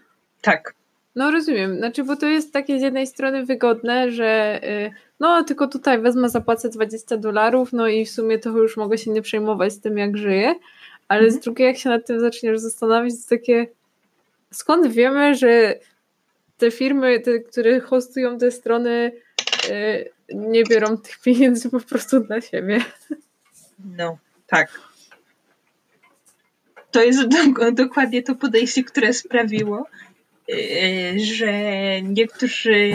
Tak. 0.42 0.74
No 1.16 1.30
rozumiem. 1.30 1.76
Znaczy, 1.76 2.04
bo 2.04 2.16
to 2.16 2.26
jest 2.26 2.52
takie 2.52 2.78
z 2.78 2.82
jednej 2.82 3.06
strony 3.06 3.46
wygodne, 3.46 4.10
że 4.10 4.60
y, 4.64 4.90
no 5.20 5.44
tylko 5.44 5.66
tutaj 5.66 5.98
wezmę, 5.98 6.28
zapłacę 6.28 6.68
20 6.68 7.16
dolarów, 7.16 7.72
no 7.72 7.88
i 7.88 8.04
w 8.04 8.10
sumie 8.10 8.38
to 8.38 8.50
już 8.50 8.76
mogę 8.76 8.98
się 8.98 9.10
nie 9.10 9.22
przejmować 9.22 9.72
z 9.72 9.80
tym, 9.80 9.98
jak 9.98 10.16
żyję, 10.16 10.54
ale 11.08 11.20
mhm. 11.20 11.40
z 11.40 11.44
drugiej, 11.44 11.66
jak 11.66 11.76
się 11.76 11.88
nad 11.88 12.06
tym 12.06 12.20
zaczniesz 12.20 12.58
zastanawiać, 12.58 13.12
to 13.12 13.36
takie 13.36 13.66
skąd 14.50 14.86
wiemy, 14.86 15.34
że 15.34 15.78
te 16.58 16.70
firmy, 16.70 17.20
te, 17.20 17.38
które 17.38 17.80
hostują 17.80 18.38
te 18.38 18.50
strony, 18.50 19.12
nie 20.28 20.64
biorą 20.64 20.96
tych 20.96 21.20
pieniędzy 21.20 21.70
po 21.70 21.80
prostu 21.80 22.20
dla 22.20 22.40
siebie. 22.40 22.84
No, 23.84 24.18
tak. 24.46 24.80
To 26.90 27.02
jest 27.02 27.28
do, 27.28 27.72
dokładnie 27.72 28.22
to 28.22 28.34
podejście, 28.34 28.84
które 28.84 29.12
sprawiło, 29.12 29.86
yy, 30.48 31.24
że 31.24 31.52
niektórzy 32.02 32.94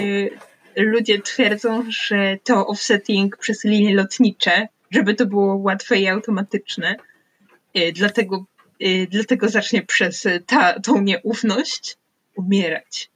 ludzie 0.75 1.21
twierdzą, 1.21 1.83
że 1.89 2.37
to 2.43 2.67
offsetting 2.67 3.37
przez 3.37 3.63
linie 3.63 3.95
lotnicze, 3.95 4.67
żeby 4.91 5.15
to 5.15 5.25
było 5.25 5.55
łatwe 5.55 5.97
i 5.97 6.07
automatyczne, 6.07 6.95
y, 7.77 7.91
dlatego, 7.91 8.45
y, 8.81 9.07
dlatego 9.11 9.49
zacznie 9.49 9.81
przez 9.81 10.27
ta, 10.45 10.79
tą 10.79 11.01
nieufność 11.01 11.97
umierać. 12.35 13.09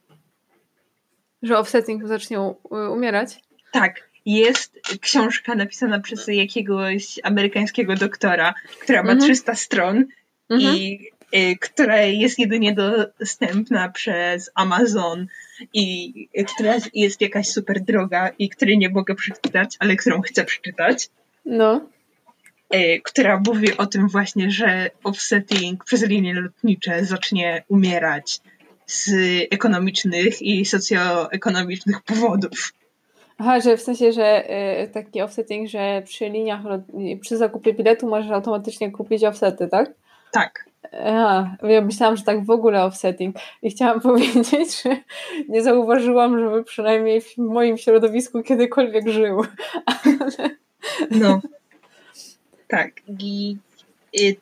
Że 1.43 1.57
offsetting 1.57 2.07
zacznie 2.07 2.39
umierać? 2.69 3.39
Tak. 3.73 4.09
Jest 4.25 4.79
książka 5.01 5.55
napisana 5.55 5.99
przez 5.99 6.27
jakiegoś 6.27 7.19
amerykańskiego 7.23 7.95
doktora, 7.95 8.53
która 8.81 9.03
ma 9.03 9.11
mhm. 9.11 9.19
300 9.19 9.55
stron 9.55 10.05
mhm. 10.49 10.75
i 10.75 10.99
y, 11.35 11.57
która 11.59 12.01
jest 12.01 12.39
jedynie 12.39 12.75
dostępna 13.19 13.89
przez 13.89 14.51
Amazon 14.55 15.27
i 15.73 16.13
która 16.55 16.75
jest 16.93 17.21
jakaś 17.21 17.47
super 17.47 17.81
droga 17.81 18.29
i 18.39 18.49
której 18.49 18.77
nie 18.77 18.89
mogę 18.89 19.15
przeczytać, 19.15 19.75
ale 19.79 19.95
którą 19.95 20.21
chcę 20.21 20.45
przeczytać. 20.45 21.09
No. 21.45 21.89
Y, 22.75 23.01
która 23.03 23.41
mówi 23.47 23.77
o 23.77 23.85
tym 23.85 24.09
właśnie, 24.09 24.51
że 24.51 24.89
offsetting 25.03 25.85
przez 25.85 26.03
linie 26.03 26.33
lotnicze 26.33 27.05
zacznie 27.05 27.63
umierać 27.67 28.39
z 28.87 29.11
ekonomicznych 29.51 30.41
i 30.41 30.65
socjoekonomicznych 30.65 32.01
powodów. 32.01 32.73
Aha, 33.37 33.59
że 33.59 33.77
w 33.77 33.81
sensie, 33.81 34.11
że 34.11 34.49
y, 34.83 34.87
taki 34.87 35.21
offsetting, 35.21 35.69
że 35.69 36.01
przy 36.05 36.29
liniach, 36.29 36.61
przy 37.21 37.37
zakupie 37.37 37.73
biletu 37.73 38.09
możesz 38.09 38.31
automatycznie 38.31 38.91
kupić 38.91 39.23
offsety, 39.23 39.67
tak? 39.67 39.91
Tak. 40.31 40.65
A, 41.05 41.45
ja 41.63 41.81
myślałam, 41.81 42.17
że 42.17 42.23
tak 42.23 42.45
w 42.45 42.49
ogóle 42.49 42.83
offsetting. 42.83 43.35
I 43.61 43.69
chciałam 43.69 44.01
powiedzieć, 44.11 44.83
że 44.83 44.97
nie 45.49 45.63
zauważyłam, 45.63 46.39
żeby 46.39 46.63
przynajmniej 46.63 47.21
w 47.21 47.37
moim 47.37 47.77
środowisku 47.77 48.43
kiedykolwiek 48.43 49.09
żył. 49.09 49.41
No. 51.11 51.41
Tak. 52.67 52.91
I, 53.19 53.57
i 54.13 54.37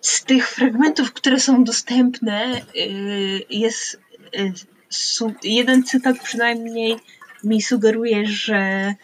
z 0.00 0.24
tych 0.24 0.48
fragmentów, 0.48 1.12
które 1.12 1.40
są 1.40 1.64
dostępne, 1.64 2.60
y, 2.76 3.44
jest 3.50 4.00
y, 4.38 4.52
jeden 5.42 5.84
cytat 5.84 6.18
przynajmniej 6.18 6.96
mi 7.44 7.62
sugeruje, 7.62 8.26
że 8.26 8.94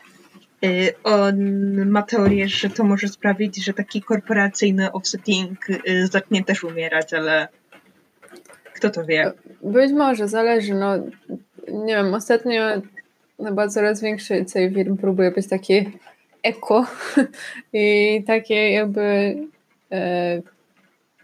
y, 0.65 0.95
on 1.05 1.37
ma 1.91 2.03
teorię, 2.03 2.49
że 2.49 2.71
to 2.71 2.85
może 2.85 3.09
sprawić, 3.09 3.65
że 3.65 3.75
taki 3.75 4.03
korporacyjny 4.03 4.93
offsetting 4.93 5.59
zacznie 6.11 6.45
też 6.45 6.65
umierać, 6.65 7.15
ale 7.15 7.49
kto 8.75 8.91
to 8.91 9.05
wie? 9.05 9.33
Być 9.63 9.93
może, 9.93 10.29
zależy. 10.29 10.75
No, 10.75 10.97
nie 11.69 11.97
wiem, 11.97 12.15
ostatnio 12.15 12.63
chyba 13.47 13.69
coraz 13.69 14.03
większy 14.03 14.45
firm 14.75 14.97
próbuje 14.97 15.31
być 15.31 15.49
taki 15.49 15.91
eko 16.43 16.87
i 17.73 18.25
takie 18.27 18.71
jakby 18.71 19.37
e, 19.93 20.43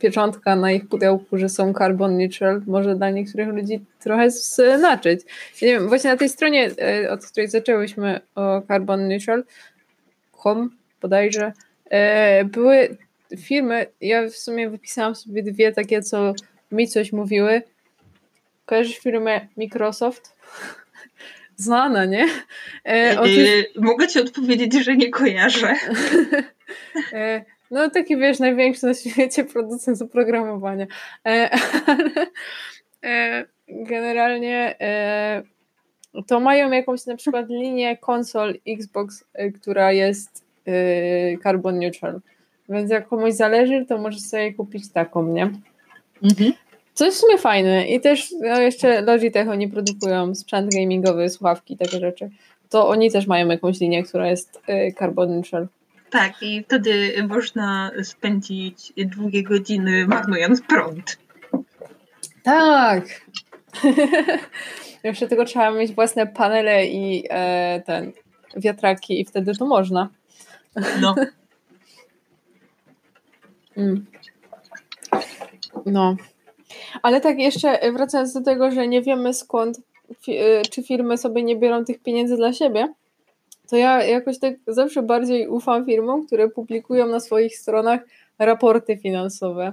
pieczątka 0.05 0.57
na 0.57 0.73
ich 0.73 0.89
pudełku, 0.89 1.39
że 1.39 1.49
są 1.49 1.75
carbon 1.75 2.17
neutral, 2.17 2.63
może 2.67 2.95
dla 2.97 3.11
niektórych 3.11 3.49
ludzi 3.49 3.81
trochę 4.01 4.31
znaczyć. 4.79 5.21
nie 5.63 5.69
wiem, 5.69 5.89
właśnie 5.89 6.11
na 6.11 6.17
tej 6.17 6.29
stronie, 6.29 6.71
e, 6.79 7.11
od 7.11 7.27
której 7.27 7.49
zaczęłyśmy 7.49 8.21
o 8.35 8.63
carbon 8.69 9.09
neutral, 9.09 9.45
com 10.43 10.71
bodajże, 11.01 11.53
e, 11.91 12.45
były 12.45 12.97
firmy, 13.39 13.87
ja 14.01 14.29
w 14.29 14.37
sumie 14.37 14.71
wypisałam 14.71 15.15
sobie 15.15 15.43
dwie 15.43 15.73
takie, 15.73 16.03
co 16.03 16.35
mi 16.73 16.89
coś 16.89 17.13
mówiły. 17.13 17.63
Kojarzysz 18.67 18.99
firmę 18.99 19.49
Microsoft? 19.57 20.37
Znana, 21.57 22.05
nie? 22.05 22.27
E, 22.87 23.17
otóż... 23.21 23.35
Mogę 23.77 24.09
ci 24.09 24.21
odpowiedzieć, 24.21 24.85
że 24.85 24.97
nie 24.97 25.11
kojarzę. 25.11 25.75
No 27.71 27.91
taki 27.91 28.17
wiesz, 28.17 28.39
największy 28.39 28.87
na 28.87 28.95
świecie 28.95 29.45
producent 29.53 30.03
oprogramowania. 30.03 30.87
E, 31.27 31.51
e, 33.05 33.45
generalnie 33.69 34.81
e, 34.81 35.43
to 36.27 36.41
mają 36.41 36.71
jakąś 36.71 37.07
na 37.07 37.17
przykład 37.17 37.49
linię 37.49 37.97
konsol 37.97 38.55
Xbox, 38.69 39.25
e, 39.35 39.51
która 39.51 39.93
jest 39.93 40.45
e, 40.67 40.73
carbon 41.39 41.79
neutral. 41.79 42.21
Więc 42.69 42.91
jak 42.91 43.09
komuś 43.09 43.33
zależy, 43.33 43.87
to 43.89 43.99
możesz 43.99 44.23
sobie 44.23 44.53
kupić 44.53 44.93
taką, 44.93 45.27
nie? 45.27 45.51
Mhm. 46.23 46.53
Co 46.95 47.05
jest 47.05 47.17
w 47.17 47.21
sumie 47.21 47.39
fajne. 47.39 47.87
I 47.87 48.01
też 48.01 48.33
no 48.41 48.61
jeszcze 48.61 49.03
Logitech 49.03 49.49
oni 49.49 49.69
produkują 49.69 50.35
sprzęt 50.35 50.75
gamingowy, 50.75 51.31
słuchawki, 51.31 51.77
takie 51.77 51.99
rzeczy. 52.01 52.31
To 52.69 52.89
oni 52.89 53.11
też 53.11 53.27
mają 53.27 53.49
jakąś 53.49 53.81
linię, 53.81 54.03
która 54.03 54.31
jest 54.31 54.63
e, 54.67 54.93
carbon 54.93 55.31
neutral. 55.31 55.67
Tak, 56.15 56.43
i 56.43 56.65
wtedy 56.65 57.15
można 57.29 57.91
spędzić 58.03 58.93
długie 58.97 59.43
godziny 59.43 60.07
marnując 60.07 60.63
prąd. 60.63 61.19
Tak. 62.43 63.05
Jeszcze 65.05 65.29
tego 65.29 65.45
trzeba 65.45 65.71
mieć 65.71 65.93
własne 65.93 66.27
panele 66.27 66.87
i 66.87 67.25
e, 67.31 67.83
ten 67.87 68.13
wiatraki 68.57 69.21
i 69.21 69.25
wtedy 69.25 69.55
to 69.55 69.67
można. 69.67 70.09
No. 71.01 71.15
mm. 73.77 74.07
No. 75.87 76.17
Ale 77.03 77.21
tak 77.21 77.39
jeszcze 77.39 77.93
wracając 77.93 78.33
do 78.33 78.41
tego, 78.41 78.71
że 78.71 78.89
nie 78.89 79.03
wiemy 79.03 79.35
skąd, 79.35 79.81
e, 80.29 80.63
czy 80.63 80.83
firmy 80.83 81.19
sobie 81.19 81.43
nie 81.43 81.57
biorą 81.57 81.85
tych 81.85 82.03
pieniędzy 82.03 82.37
dla 82.37 82.53
siebie, 82.53 82.95
to 83.71 83.77
ja 83.77 84.05
jakoś 84.05 84.39
tak 84.39 84.55
zawsze 84.67 85.03
bardziej 85.03 85.49
ufam 85.49 85.87
firmom, 85.87 86.27
które 86.27 86.49
publikują 86.49 87.07
na 87.07 87.21
swoich 87.21 87.59
stronach 87.59 88.01
raporty 88.39 88.97
finansowe. 88.97 89.73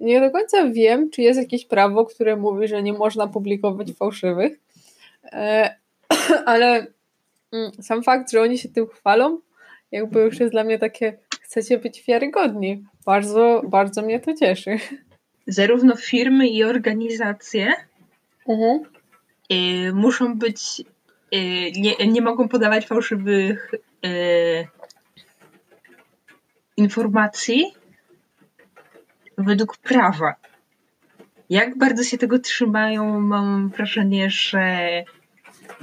Nie 0.00 0.20
do 0.20 0.30
końca 0.30 0.68
wiem, 0.68 1.10
czy 1.10 1.22
jest 1.22 1.40
jakieś 1.40 1.66
prawo, 1.66 2.06
które 2.06 2.36
mówi, 2.36 2.68
że 2.68 2.82
nie 2.82 2.92
można 2.92 3.26
publikować 3.26 3.92
fałszywych, 3.92 4.60
e, 5.32 5.74
ale 6.46 6.86
mm, 7.52 7.70
sam 7.82 8.02
fakt, 8.02 8.30
że 8.30 8.42
oni 8.42 8.58
się 8.58 8.68
tym 8.68 8.86
chwalą, 8.86 9.38
jakby 9.92 10.20
już 10.20 10.40
jest 10.40 10.52
dla 10.52 10.64
mnie 10.64 10.78
takie, 10.78 11.18
chcecie 11.40 11.78
być 11.78 12.04
wiarygodni. 12.08 12.84
Bardzo, 13.04 13.62
bardzo 13.64 14.02
mnie 14.02 14.20
to 14.20 14.34
cieszy. 14.34 14.78
Zarówno 15.46 15.96
firmy 15.96 16.48
i 16.48 16.64
organizacje. 16.64 17.72
Y, 19.52 19.92
muszą 19.92 20.38
być 20.38 20.82
nie, 21.76 22.06
nie 22.06 22.22
mogą 22.22 22.48
podawać 22.48 22.86
fałszywych 22.86 23.74
y, 24.06 24.68
informacji 26.76 27.74
według 29.38 29.76
prawa. 29.76 30.34
Jak 31.50 31.78
bardzo 31.78 32.04
się 32.04 32.18
tego 32.18 32.38
trzymają, 32.38 33.20
mam 33.20 33.68
wrażenie, 33.68 34.30
że 34.30 34.88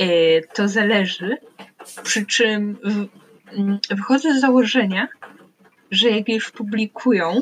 y, 0.01 0.43
to 0.53 0.67
zależy. 0.67 1.38
Przy 2.03 2.25
czym 2.25 2.77
mm, 2.83 3.79
wychodzę 3.89 4.33
z 4.33 4.41
założenia, 4.41 5.07
że 5.91 6.10
jak 6.10 6.29
już 6.29 6.51
publikują, 6.51 7.41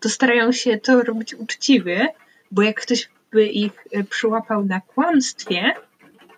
to 0.00 0.08
starają 0.08 0.52
się 0.52 0.78
to 0.78 1.02
robić 1.02 1.34
uczciwie, 1.34 2.08
bo 2.50 2.62
jak 2.62 2.80
ktoś 2.80 3.08
by 3.32 3.46
ich 3.46 3.86
przyłapał 4.10 4.64
na 4.64 4.80
kłamstwie, 4.80 5.74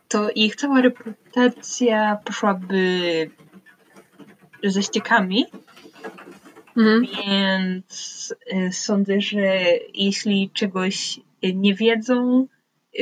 to 0.09 0.31
ich 0.31 0.57
cała 0.57 0.81
reputacja 0.81 2.17
poszłaby 2.25 3.31
ze 4.65 4.83
ściekami. 4.83 5.47
Mhm. 6.77 7.07
Więc 7.27 8.35
y, 8.53 8.73
sądzę, 8.73 9.21
że 9.21 9.63
jeśli 9.95 10.51
czegoś 10.51 11.21
nie 11.55 11.75
wiedzą, 11.75 12.47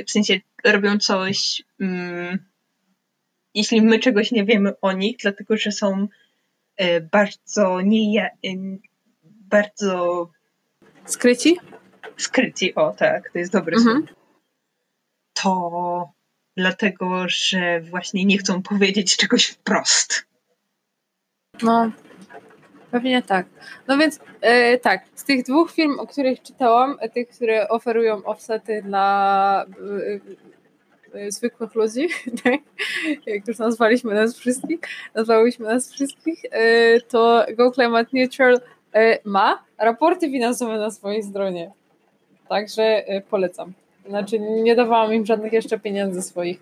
w 0.07 0.11
sensie 0.11 0.41
robią 0.65 0.99
coś, 0.99 1.63
um, 1.81 2.39
jeśli 3.55 3.83
my 3.83 3.99
czegoś 3.99 4.33
nie 4.33 4.45
wiemy 4.45 4.81
o 4.81 4.93
nich, 4.93 5.17
dlatego 5.23 5.57
że 5.57 5.73
są 5.73 6.09
y, 6.81 7.09
bardzo 7.13 7.81
nie, 7.81 8.31
y, 8.47 8.79
bardzo 9.25 10.29
skryci? 11.05 11.57
Skryci, 12.17 12.75
o 12.75 12.91
tak, 12.91 13.31
to 13.33 13.39
jest 13.39 13.53
dobry 13.53 13.77
mhm. 13.77 13.97
słów. 13.97 14.17
To 15.33 16.16
dlatego 16.57 17.29
że 17.29 17.81
właśnie 17.81 18.25
nie 18.25 18.39
chcą 18.39 18.63
powiedzieć 18.63 19.17
czegoś 19.17 19.47
wprost. 19.47 20.27
No, 21.63 21.91
pewnie 22.91 23.23
tak. 23.23 23.47
No 23.89 23.99
więc 23.99 24.21
e, 24.41 24.79
tak, 24.79 25.05
z 25.15 25.25
tych 25.25 25.45
dwóch 25.45 25.73
firm, 25.73 25.99
o 25.99 26.07
których 26.07 26.43
czytałam, 26.43 26.97
e, 27.01 27.09
tych, 27.09 27.29
które 27.29 27.69
oferują 27.69 28.25
offsety 28.25 28.83
dla 28.83 29.65
e, 31.15 31.21
e, 31.21 31.31
zwykłych 31.31 31.75
ludzi, 31.75 32.09
tak? 32.45 32.61
jak 33.27 33.49
już 33.49 33.59
nazwaliśmy 33.59 34.15
nas 34.15 34.39
wszystkich, 34.39 34.81
nazwałyśmy 35.15 35.67
nas 35.67 35.93
wszystkich, 35.93 36.43
to 37.09 37.47
Go 37.57 37.71
Climate 37.71 38.11
Neutral 38.13 38.61
ma 39.25 39.65
raporty 39.79 40.31
finansowe 40.31 40.79
na 40.79 40.91
swojej 40.91 41.23
stronie. 41.23 41.71
Także 42.49 43.05
polecam. 43.31 43.73
Znaczy, 44.09 44.39
nie 44.41 44.77
dawałam 44.77 45.15
im 45.15 45.27
żadnych 45.27 45.53
jeszcze 45.53 45.79
pieniędzy 45.79 46.23
swoich. 46.23 46.61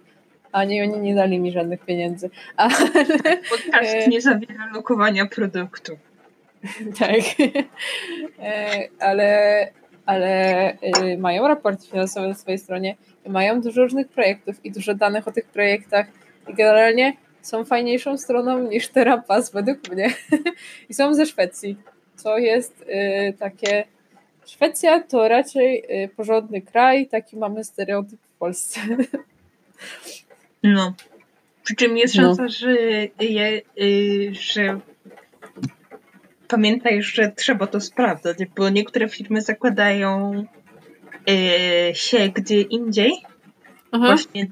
Ani 0.52 0.82
oni 0.82 1.00
nie 1.00 1.14
dali 1.14 1.40
mi 1.40 1.52
żadnych 1.52 1.80
pieniędzy. 1.80 2.30
Ale, 2.56 2.76
Podcast 3.50 3.94
e, 3.94 4.08
nie 4.08 4.20
zawiera 4.20 4.70
lokowania 4.74 5.26
produktu. 5.26 5.92
tak. 6.98 7.20
E, 8.38 8.88
ale, 9.00 9.68
ale 10.06 10.30
e, 10.80 11.16
mają 11.18 11.48
raport 11.48 11.84
finansowy 11.84 12.28
na 12.28 12.34
swojej 12.34 12.58
stronie 12.58 12.96
i 13.26 13.30
mają 13.30 13.60
dużo 13.60 13.82
różnych 13.82 14.08
projektów 14.08 14.64
i 14.64 14.72
dużo 14.72 14.94
danych 14.94 15.28
o 15.28 15.32
tych 15.32 15.44
projektach 15.44 16.06
i 16.48 16.54
generalnie 16.54 17.16
są 17.42 17.64
fajniejszą 17.64 18.18
stroną 18.18 18.58
niż 18.58 18.88
Terapas 18.88 19.52
według 19.52 19.90
mnie. 19.90 20.10
I 20.90 20.94
są 20.94 21.14
ze 21.14 21.26
Szwecji, 21.26 21.76
co 22.16 22.38
jest 22.38 22.84
takie 23.38 23.84
Szwecja 24.46 25.02
to 25.02 25.28
raczej 25.28 25.84
porządny 26.16 26.62
kraj, 26.62 27.06
taki 27.06 27.36
mamy 27.36 27.64
stereotyp 27.64 28.20
w 28.20 28.38
Polsce. 28.38 28.80
No. 30.62 30.94
Przy 31.64 31.74
czym 31.76 31.96
jest 31.98 32.14
szansa, 32.14 32.42
no. 32.42 32.48
że, 32.48 32.76
je, 33.20 33.60
że 34.32 34.80
pamiętaj, 36.48 37.02
że 37.02 37.32
trzeba 37.32 37.66
to 37.66 37.80
sprawdzać, 37.80 38.38
bo 38.56 38.68
niektóre 38.68 39.08
firmy 39.08 39.40
zakładają 39.40 40.44
się 41.92 42.28
gdzie 42.28 42.60
indziej 42.60 43.12
Aha. 43.92 44.06
właśnie 44.06 44.46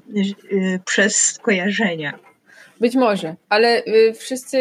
przez 0.85 1.15
skojarzenia. 1.15 2.19
Być 2.83 2.95
może, 2.95 3.35
ale 3.49 3.83
wszyscy 4.15 4.59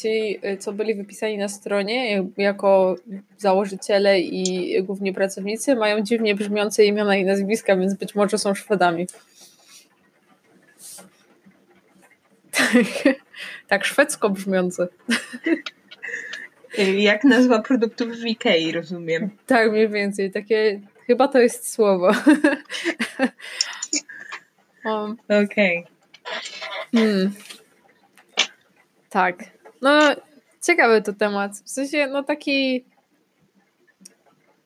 ci, 0.00 0.40
co 0.58 0.72
byli 0.72 0.94
wypisani 0.94 1.38
na 1.38 1.48
stronie 1.48 2.24
jako 2.36 2.96
założyciele 3.38 4.20
i 4.20 4.82
głównie 4.82 5.12
pracownicy, 5.12 5.76
mają 5.76 6.00
dziwnie 6.00 6.34
brzmiące 6.34 6.84
imiona 6.84 7.16
i 7.16 7.24
nazwiska, 7.24 7.76
więc 7.76 7.94
być 7.94 8.14
może 8.14 8.38
są 8.38 8.54
Szwedami. 8.54 9.06
Tak, 12.50 12.84
tak 13.68 13.84
szwedzko 13.84 14.30
brzmiące. 14.30 14.88
Jak 16.96 17.24
nazwa 17.24 17.62
produktów 17.62 18.08
w 18.08 18.26
Ikei, 18.26 18.72
rozumiem. 18.72 19.30
Tak, 19.46 19.72
mniej 19.72 19.88
więcej. 19.88 20.30
Takie, 20.30 20.80
chyba 21.06 21.28
to 21.28 21.38
jest 21.38 21.72
słowo. 21.72 22.10
Okej. 25.28 25.78
Okay. 25.84 25.96
Hmm. 26.94 27.32
Tak. 29.10 29.44
No, 29.82 30.00
ciekawy 30.62 31.02
to 31.02 31.12
temat. 31.12 31.52
W 31.64 31.70
sensie, 31.70 32.06
no 32.06 32.22
taki 32.22 32.84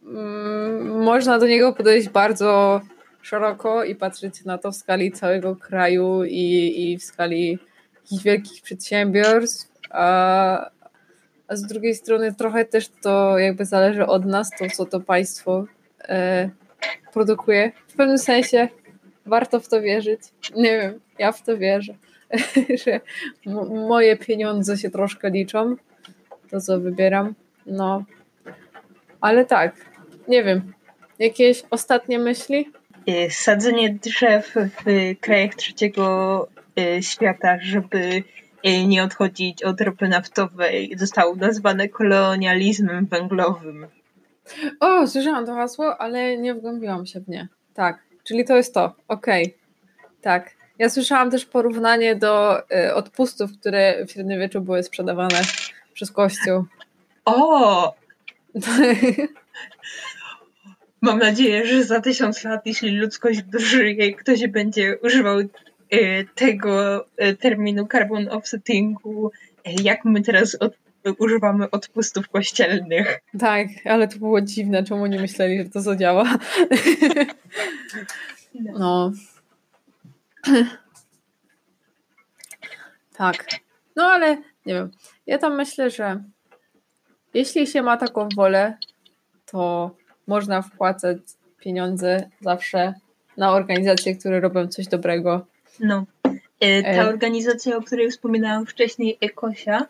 mm, 0.06 1.02
można 1.04 1.38
do 1.38 1.46
niego 1.46 1.72
podejść 1.72 2.08
bardzo 2.08 2.80
szeroko 3.22 3.84
i 3.84 3.94
patrzeć 3.94 4.44
na 4.44 4.58
to 4.58 4.72
w 4.72 4.76
skali 4.76 5.12
całego 5.12 5.56
kraju 5.56 6.24
i, 6.24 6.74
i 6.76 6.98
w 6.98 7.04
skali 7.04 7.58
jakichś 8.02 8.22
wielkich 8.22 8.62
przedsiębiorstw, 8.62 9.72
a, 9.90 10.70
a 11.48 11.56
z 11.56 11.62
drugiej 11.62 11.94
strony 11.94 12.34
trochę 12.34 12.64
też 12.64 12.88
to 12.88 13.38
jakby 13.38 13.64
zależy 13.64 14.06
od 14.06 14.24
nas, 14.24 14.50
to 14.58 14.64
co 14.76 14.86
to 14.86 15.00
państwo 15.00 15.64
e, 16.00 16.50
produkuje. 17.12 17.72
W 17.88 17.94
pewnym 17.94 18.18
sensie 18.18 18.68
warto 19.26 19.60
w 19.60 19.68
to 19.68 19.80
wierzyć. 19.80 20.20
Nie 20.56 20.80
wiem, 20.80 21.00
ja 21.18 21.32
w 21.32 21.42
to 21.42 21.58
wierzę, 21.58 21.94
że 22.84 23.00
moje 23.88 24.16
pieniądze 24.16 24.76
się 24.76 24.90
troszkę 24.90 25.30
liczą, 25.30 25.76
to 26.50 26.60
co 26.60 26.80
wybieram. 26.80 27.34
No, 27.66 28.04
ale 29.20 29.44
tak, 29.44 29.76
nie 30.28 30.44
wiem. 30.44 30.72
Jakieś 31.18 31.62
ostatnie 31.70 32.18
myśli? 32.18 32.70
Sadzenie 33.30 33.94
drzew 33.94 34.54
w 34.54 35.20
krajach 35.20 35.54
trzeciego 35.54 36.48
Y, 36.80 37.02
świata, 37.02 37.58
żeby 37.60 38.22
y, 38.66 38.86
nie 38.86 39.04
odchodzić 39.04 39.62
od 39.62 39.80
ropy 39.80 40.08
naftowej, 40.08 40.94
zostało 40.96 41.36
nazwane 41.36 41.88
kolonializmem 41.88 43.06
węglowym. 43.06 43.86
O, 44.80 45.06
słyszałam 45.06 45.46
to 45.46 45.54
hasło, 45.54 46.00
ale 46.00 46.38
nie 46.38 46.54
wgłębiłam 46.54 47.06
się 47.06 47.20
w 47.20 47.28
nie. 47.28 47.48
Tak, 47.74 48.02
czyli 48.24 48.44
to 48.44 48.56
jest 48.56 48.74
to. 48.74 48.94
Okej. 49.08 49.44
Okay. 49.44 49.58
Tak. 50.20 50.50
Ja 50.80 50.88
słyszałam 50.88 51.30
też 51.30 51.44
porównanie 51.44 52.16
do 52.16 52.58
y, 52.60 52.94
odpustów, 52.94 53.50
które 53.60 54.06
w 54.06 54.10
średniowieczu 54.10 54.60
były 54.60 54.82
sprzedawane 54.82 55.40
przez 55.94 56.10
Kościół. 56.10 56.64
O! 57.24 57.94
Mam 61.02 61.18
nadzieję, 61.18 61.66
że 61.66 61.84
za 61.84 62.00
tysiąc 62.00 62.44
lat, 62.44 62.66
jeśli 62.66 62.90
ludzkość 62.90 63.42
dożyje, 63.42 64.14
ktoś 64.14 64.46
będzie 64.46 64.98
używał 65.02 65.40
Y, 65.94 66.26
tego 66.34 67.04
y, 67.24 67.36
terminu 67.36 67.86
carbon 67.86 68.28
offsettingu, 68.28 69.30
jak 69.82 70.04
my 70.04 70.22
teraz 70.22 70.54
od, 70.54 70.72
używamy 71.18 71.70
odpustów 71.70 72.28
kościelnych. 72.28 73.20
Tak, 73.38 73.66
ale 73.84 74.08
to 74.08 74.18
było 74.18 74.40
dziwne, 74.40 74.84
czemu 74.84 75.06
nie 75.06 75.20
myśleli, 75.20 75.62
że 75.62 75.70
to 75.70 75.80
zadziała. 75.80 76.24
No. 78.78 79.12
Tak. 83.16 83.44
No 83.96 84.04
ale 84.04 84.36
nie 84.66 84.74
wiem. 84.74 84.90
Ja 85.26 85.38
tam 85.38 85.56
myślę, 85.56 85.90
że 85.90 86.22
jeśli 87.34 87.66
się 87.66 87.82
ma 87.82 87.96
taką 87.96 88.28
wolę, 88.36 88.78
to 89.46 89.90
można 90.26 90.62
wpłacać 90.62 91.18
pieniądze 91.58 92.30
zawsze 92.40 92.94
na 93.36 93.52
organizacje, 93.52 94.16
które 94.16 94.40
robią 94.40 94.68
coś 94.68 94.86
dobrego 94.86 95.46
no. 95.80 96.04
E, 96.60 96.82
ta 96.82 97.02
e. 97.02 97.08
organizacja, 97.08 97.76
o 97.76 97.82
której 97.82 98.10
wspominałam 98.10 98.66
wcześniej, 98.66 99.18
Ekosia, 99.20 99.86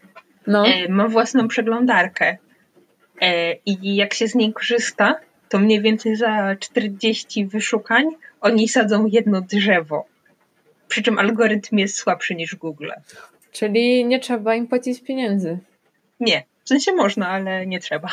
no. 0.47 0.67
E, 0.67 0.89
ma 0.89 1.09
własną 1.09 1.49
przeglądarkę. 1.49 2.37
I 3.67 3.97
jak 3.97 4.15
się 4.15 4.29
z 4.29 4.35
niej 4.35 4.53
korzysta, 4.53 5.21
to 5.49 5.59
mniej 5.59 5.81
więcej 5.83 6.17
za 6.17 6.57
40 6.57 7.47
wyszukań 7.47 8.05
oni 8.41 8.69
sadzą 8.69 9.07
jedno 9.07 9.41
drzewo. 9.41 10.05
Przy 10.91 11.03
czym 11.03 11.19
algorytm 11.19 11.79
jest 11.79 11.97
słabszy 11.97 12.35
niż 12.35 12.57
Google. 12.57 12.91
Czyli 13.53 14.05
nie 14.05 14.21
trzeba 14.21 14.55
im 14.55 14.69
płacić 14.69 15.03
pieniędzy. 15.03 15.59
Nie. 16.21 16.45
W 16.65 16.69
sensie 16.69 16.93
można, 16.93 17.29
ale 17.29 17.67
nie 17.67 17.81
trzeba. 17.81 18.09